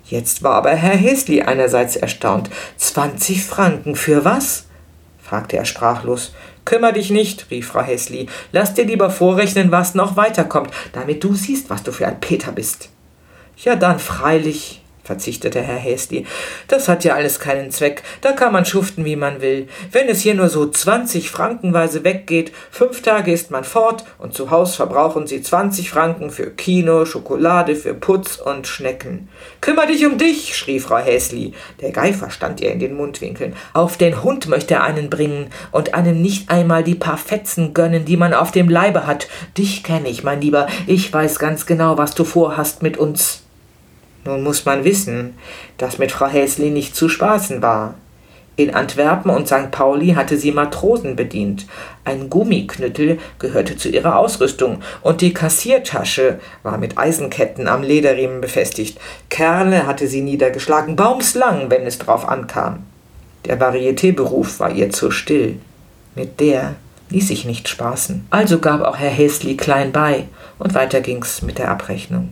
Jetzt 0.04 0.44
war 0.44 0.56
aber 0.56 0.72
Herr 0.72 0.98
Häsli 0.98 1.44
einerseits 1.44 1.96
erstaunt. 1.96 2.50
Zwanzig 2.76 3.46
Franken 3.46 3.96
für 3.96 4.26
was? 4.26 4.66
fragte 5.22 5.56
er 5.56 5.64
sprachlos. 5.64 6.34
Kümmer 6.66 6.92
dich 6.92 7.10
nicht, 7.10 7.50
rief 7.52 7.68
Frau 7.68 7.82
Häsli. 7.82 8.28
Lass 8.52 8.74
dir 8.74 8.86
lieber 8.86 9.10
vorrechnen, 9.10 9.72
was 9.72 9.96
noch 9.96 10.16
weiterkommt, 10.16 10.72
damit 10.94 11.24
du 11.24 11.34
siehst, 11.34 11.70
was 11.70 11.84
du 11.84 11.92
für 11.92 12.08
ein 12.08 12.20
Peter 12.20 12.52
bist. 12.52 12.90
Ja, 13.58 13.76
dann 13.76 14.00
freilich, 14.00 14.83
verzichtete 15.04 15.62
Herr 15.62 15.78
Häsli. 15.78 16.26
Das 16.68 16.88
hat 16.88 17.04
ja 17.04 17.16
alles 17.16 17.40
keinen 17.40 17.72
Zweck. 17.72 18.04
Da 18.22 18.32
kann 18.32 18.54
man 18.54 18.66
schuften, 18.66 19.06
wie 19.06 19.16
man 19.16 19.42
will. 19.42 19.68
Wenn 19.92 20.08
es 20.08 20.22
hier 20.22 20.34
nur 20.34 20.50
so 20.50 20.68
zwanzig 20.68 21.30
Frankenweise 21.30 22.04
weggeht, 22.04 22.52
fünf 22.72 23.02
Tage 23.02 23.32
ist 23.32 23.52
man 23.52 23.64
fort 23.64 24.06
und 24.18 24.34
zu 24.34 24.50
Haus 24.50 24.76
verbrauchen 24.76 25.28
sie 25.28 25.42
zwanzig 25.42 25.90
Franken 25.90 26.30
für 26.30 26.50
Kino, 26.52 27.06
Schokolade, 27.06 27.76
für 27.76 27.94
Putz 27.94 28.38
und 28.38 28.68
Schnecken. 28.68 29.28
Kümmer 29.62 29.86
dich 29.86 30.06
um 30.06 30.18
dich, 30.18 30.56
schrie 30.56 30.80
Frau 30.80 30.98
Häsli. 30.98 31.54
Der 31.82 31.92
Geifer 31.92 32.30
stand 32.30 32.62
ihr 32.62 32.72
in 32.72 32.80
den 32.80 32.96
Mundwinkeln. 32.96 33.56
Auf 33.74 33.98
den 33.98 34.24
Hund 34.24 34.48
möchte 34.48 34.76
er 34.76 34.84
einen 34.84 35.10
bringen 35.10 35.48
und 35.72 35.94
einem 35.94 36.22
nicht 36.22 36.50
einmal 36.50 36.84
die 36.84 36.96
paar 36.96 37.18
Fetzen 37.18 37.74
gönnen, 37.74 38.06
die 38.06 38.18
man 38.18 38.34
auf 38.34 38.52
dem 38.52 38.70
Leibe 38.70 39.06
hat. 39.06 39.28
Dich 39.58 39.84
kenne 39.84 40.10
ich, 40.10 40.24
mein 40.24 40.42
Lieber. 40.42 40.68
Ich 40.88 41.12
weiß 41.12 41.40
ganz 41.40 41.66
genau, 41.66 41.98
was 41.98 42.16
du 42.16 42.24
vorhast 42.24 42.82
mit 42.82 42.98
uns. 42.98 43.43
Nun 44.26 44.44
muss 44.44 44.66
man 44.66 44.84
wissen, 44.84 45.36
dass 45.78 45.98
mit 45.98 46.12
Frau 46.12 46.28
Häsli 46.28 46.70
nicht 46.70 46.96
zu 46.96 47.10
spaßen 47.10 47.62
war. 47.62 47.96
In 48.56 48.76
Antwerpen 48.76 49.32
und 49.32 49.48
St. 49.48 49.72
Pauli 49.72 50.14
hatte 50.14 50.38
sie 50.38 50.52
Matrosen 50.52 51.16
bedient. 51.16 51.66
Ein 52.06 52.30
Gummiknüttel 52.30 53.18
gehörte 53.40 53.78
zu 53.78 53.90
ihrer 53.90 54.20
Ausrüstung 54.20 54.82
und 55.02 55.22
die 55.22 55.34
Kassiertasche 55.34 56.40
war 56.62 56.78
mit 56.78 57.00
Eisenketten 57.00 57.68
am 57.68 57.82
Lederriemen 57.82 58.42
befestigt. 58.42 59.00
Kerle 59.30 59.88
hatte 59.88 60.08
sie 60.08 60.22
niedergeschlagen, 60.22 60.96
baumslang, 60.96 61.72
wenn 61.72 61.88
es 61.88 61.98
drauf 61.98 62.30
ankam. 62.30 62.84
Der 63.46 63.60
Varietéberuf 63.60 64.60
war 64.60 64.72
ihr 64.72 64.92
zu 64.92 65.10
still. 65.10 65.58
Mit 66.14 66.40
der 66.40 66.76
ließ 67.10 67.30
sich 67.30 67.46
nicht 67.46 67.68
spaßen. 67.68 68.28
Also 68.30 68.60
gab 68.60 68.82
auch 68.82 68.98
Herr 68.98 69.10
Häsli 69.10 69.58
klein 69.58 69.92
bei 69.92 70.26
und 70.60 70.76
weiter 70.76 71.02
ging's 71.02 71.42
mit 71.42 71.58
der 71.58 71.72
Abrechnung. 71.72 72.30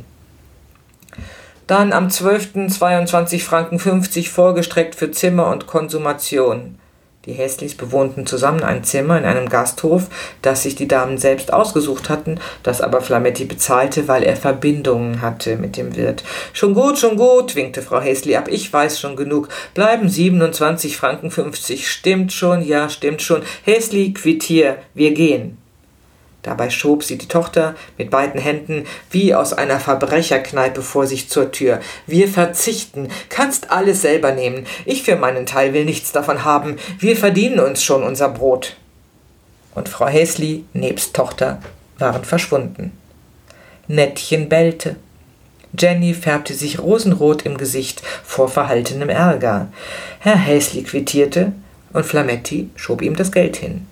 Dann 1.72 1.94
am 1.94 2.10
12. 2.10 2.68
22 2.68 3.46
Franken 3.46 3.80
50 3.80 4.30
vorgestreckt 4.30 4.94
für 4.94 5.10
Zimmer 5.12 5.48
und 5.48 5.68
Konsumation. 5.68 6.76
Die 7.24 7.32
Häslis 7.32 7.76
bewohnten 7.76 8.26
zusammen 8.26 8.62
ein 8.62 8.84
Zimmer 8.84 9.18
in 9.18 9.24
einem 9.24 9.48
Gasthof, 9.48 10.08
das 10.42 10.64
sich 10.64 10.76
die 10.76 10.90
Damen 10.90 11.18
selbst 11.18 11.54
ausgesucht 11.54 12.10
hatten, 12.10 12.42
das 12.64 12.82
aber 12.82 13.00
Flametti 13.00 13.46
bezahlte, 13.46 14.10
weil 14.10 14.24
er 14.24 14.36
Verbindungen 14.36 15.22
hatte 15.22 15.56
mit 15.56 15.78
dem 15.78 15.96
Wirt. 15.96 16.26
Schon 16.52 16.74
gut, 16.74 16.98
schon 17.00 17.16
gut, 17.16 17.56
winkte 17.56 17.82
Frau 17.82 18.02
Häsli 18.02 18.36
ab, 18.36 18.50
ich 18.50 18.74
weiß 18.74 19.00
schon 19.00 19.16
genug. 19.16 19.48
Bleiben 19.74 20.10
27 20.10 20.98
Franken 20.98 21.32
50. 21.32 21.90
Stimmt 21.90 22.34
schon, 22.34 22.68
ja, 22.68 22.90
stimmt 22.90 23.22
schon. 23.22 23.44
Häsli, 23.64 24.12
quittier, 24.12 24.80
wir 24.94 25.14
gehen. 25.14 25.61
Dabei 26.44 26.72
schob 26.72 27.04
sie 27.04 27.18
die 27.18 27.28
Tochter 27.28 27.76
mit 27.98 28.10
beiden 28.10 28.42
Händen 28.42 28.86
wie 29.12 29.36
aus 29.36 29.54
einer 29.54 29.80
Verbrecherkneipe 29.80 30.82
vor 30.82 31.06
sich 31.06 31.30
zur 31.30 31.52
Tür. 31.52 31.80
Wir 32.08 32.28
verzichten, 32.28 33.10
kannst 33.30 33.72
alles 33.72 34.02
selber 34.02 34.32
nehmen. 34.32 34.66
Ich 34.86 35.04
für 35.04 35.16
meinen 35.16 35.46
Teil 35.46 35.74
will 35.74 35.86
nichts 35.86 36.12
davon 36.12 36.44
haben. 36.44 36.78
Wir 37.00 37.16
verdienen 37.16 37.60
uns 37.60 37.84
schon 37.84 38.04
unser 38.04 38.30
Brot. 38.30 38.76
Und 39.76 39.88
Frau 39.88 40.08
Häsli 40.08 40.66
nebst 40.74 41.16
Tochter 41.16 41.60
waren 42.00 42.26
verschwunden. 42.26 42.92
Nettchen 43.88 44.50
bellte. 44.50 44.96
Jenny 45.78 46.14
färbte 46.14 46.54
sich 46.54 46.80
rosenrot 46.80 47.44
im 47.44 47.58
Gesicht 47.58 48.02
vor 48.24 48.50
verhaltenem 48.50 49.10
Ärger. 49.10 49.68
Herr 50.20 50.38
Häsli 50.38 50.84
quittierte 50.84 51.54
und 51.94 52.06
Flametti 52.06 52.70
schob 52.76 53.02
ihm 53.02 53.16
das 53.16 53.32
Geld 53.32 53.58
hin. 53.58 53.86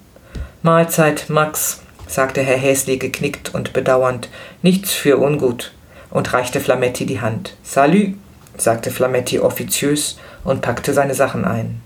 Mahlzeit, 0.62 1.30
Max, 1.30 1.82
sagte 2.10 2.42
Herr 2.42 2.58
Häsli 2.58 2.98
geknickt 2.98 3.54
und 3.54 3.72
bedauernd, 3.72 4.30
nichts 4.64 4.92
für 4.92 5.18
ungut, 5.18 5.72
und 6.10 6.34
reichte 6.34 6.60
Flametti 6.60 7.06
die 7.06 7.22
Hand. 7.22 7.56
Salü, 7.64 8.16
sagte 8.58 8.90
Flametti 8.90 9.40
offiziös 9.40 10.18
und 10.44 10.62
packte 10.62 10.92
seine 10.92 11.14
Sachen 11.14 11.46
ein. 11.46 11.82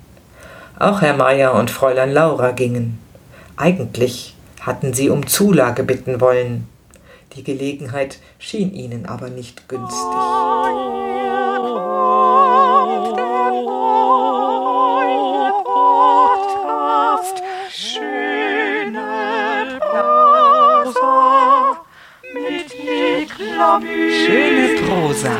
Auch 0.79 1.01
Herr 1.01 1.15
Meier 1.15 1.53
und 1.53 1.69
Fräulein 1.69 2.11
Laura 2.11 2.51
gingen. 2.51 2.99
Eigentlich 3.57 4.35
hatten 4.61 4.93
sie 4.93 5.09
um 5.09 5.27
Zulage 5.27 5.83
bitten 5.83 6.21
wollen. 6.21 6.67
Die 7.35 7.43
Gelegenheit 7.43 8.19
schien 8.39 8.73
ihnen 8.73 9.05
aber 9.05 9.29
nicht 9.29 9.67
günstig. 9.67 11.02
Schöne 24.21 24.81
Prosa. 24.81 25.37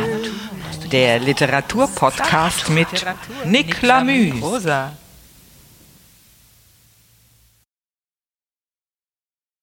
Der 0.92 1.20
Literaturpodcast 1.20 2.70
mit 2.70 2.88
Nick 3.46 3.82
Lamü. 3.82 4.34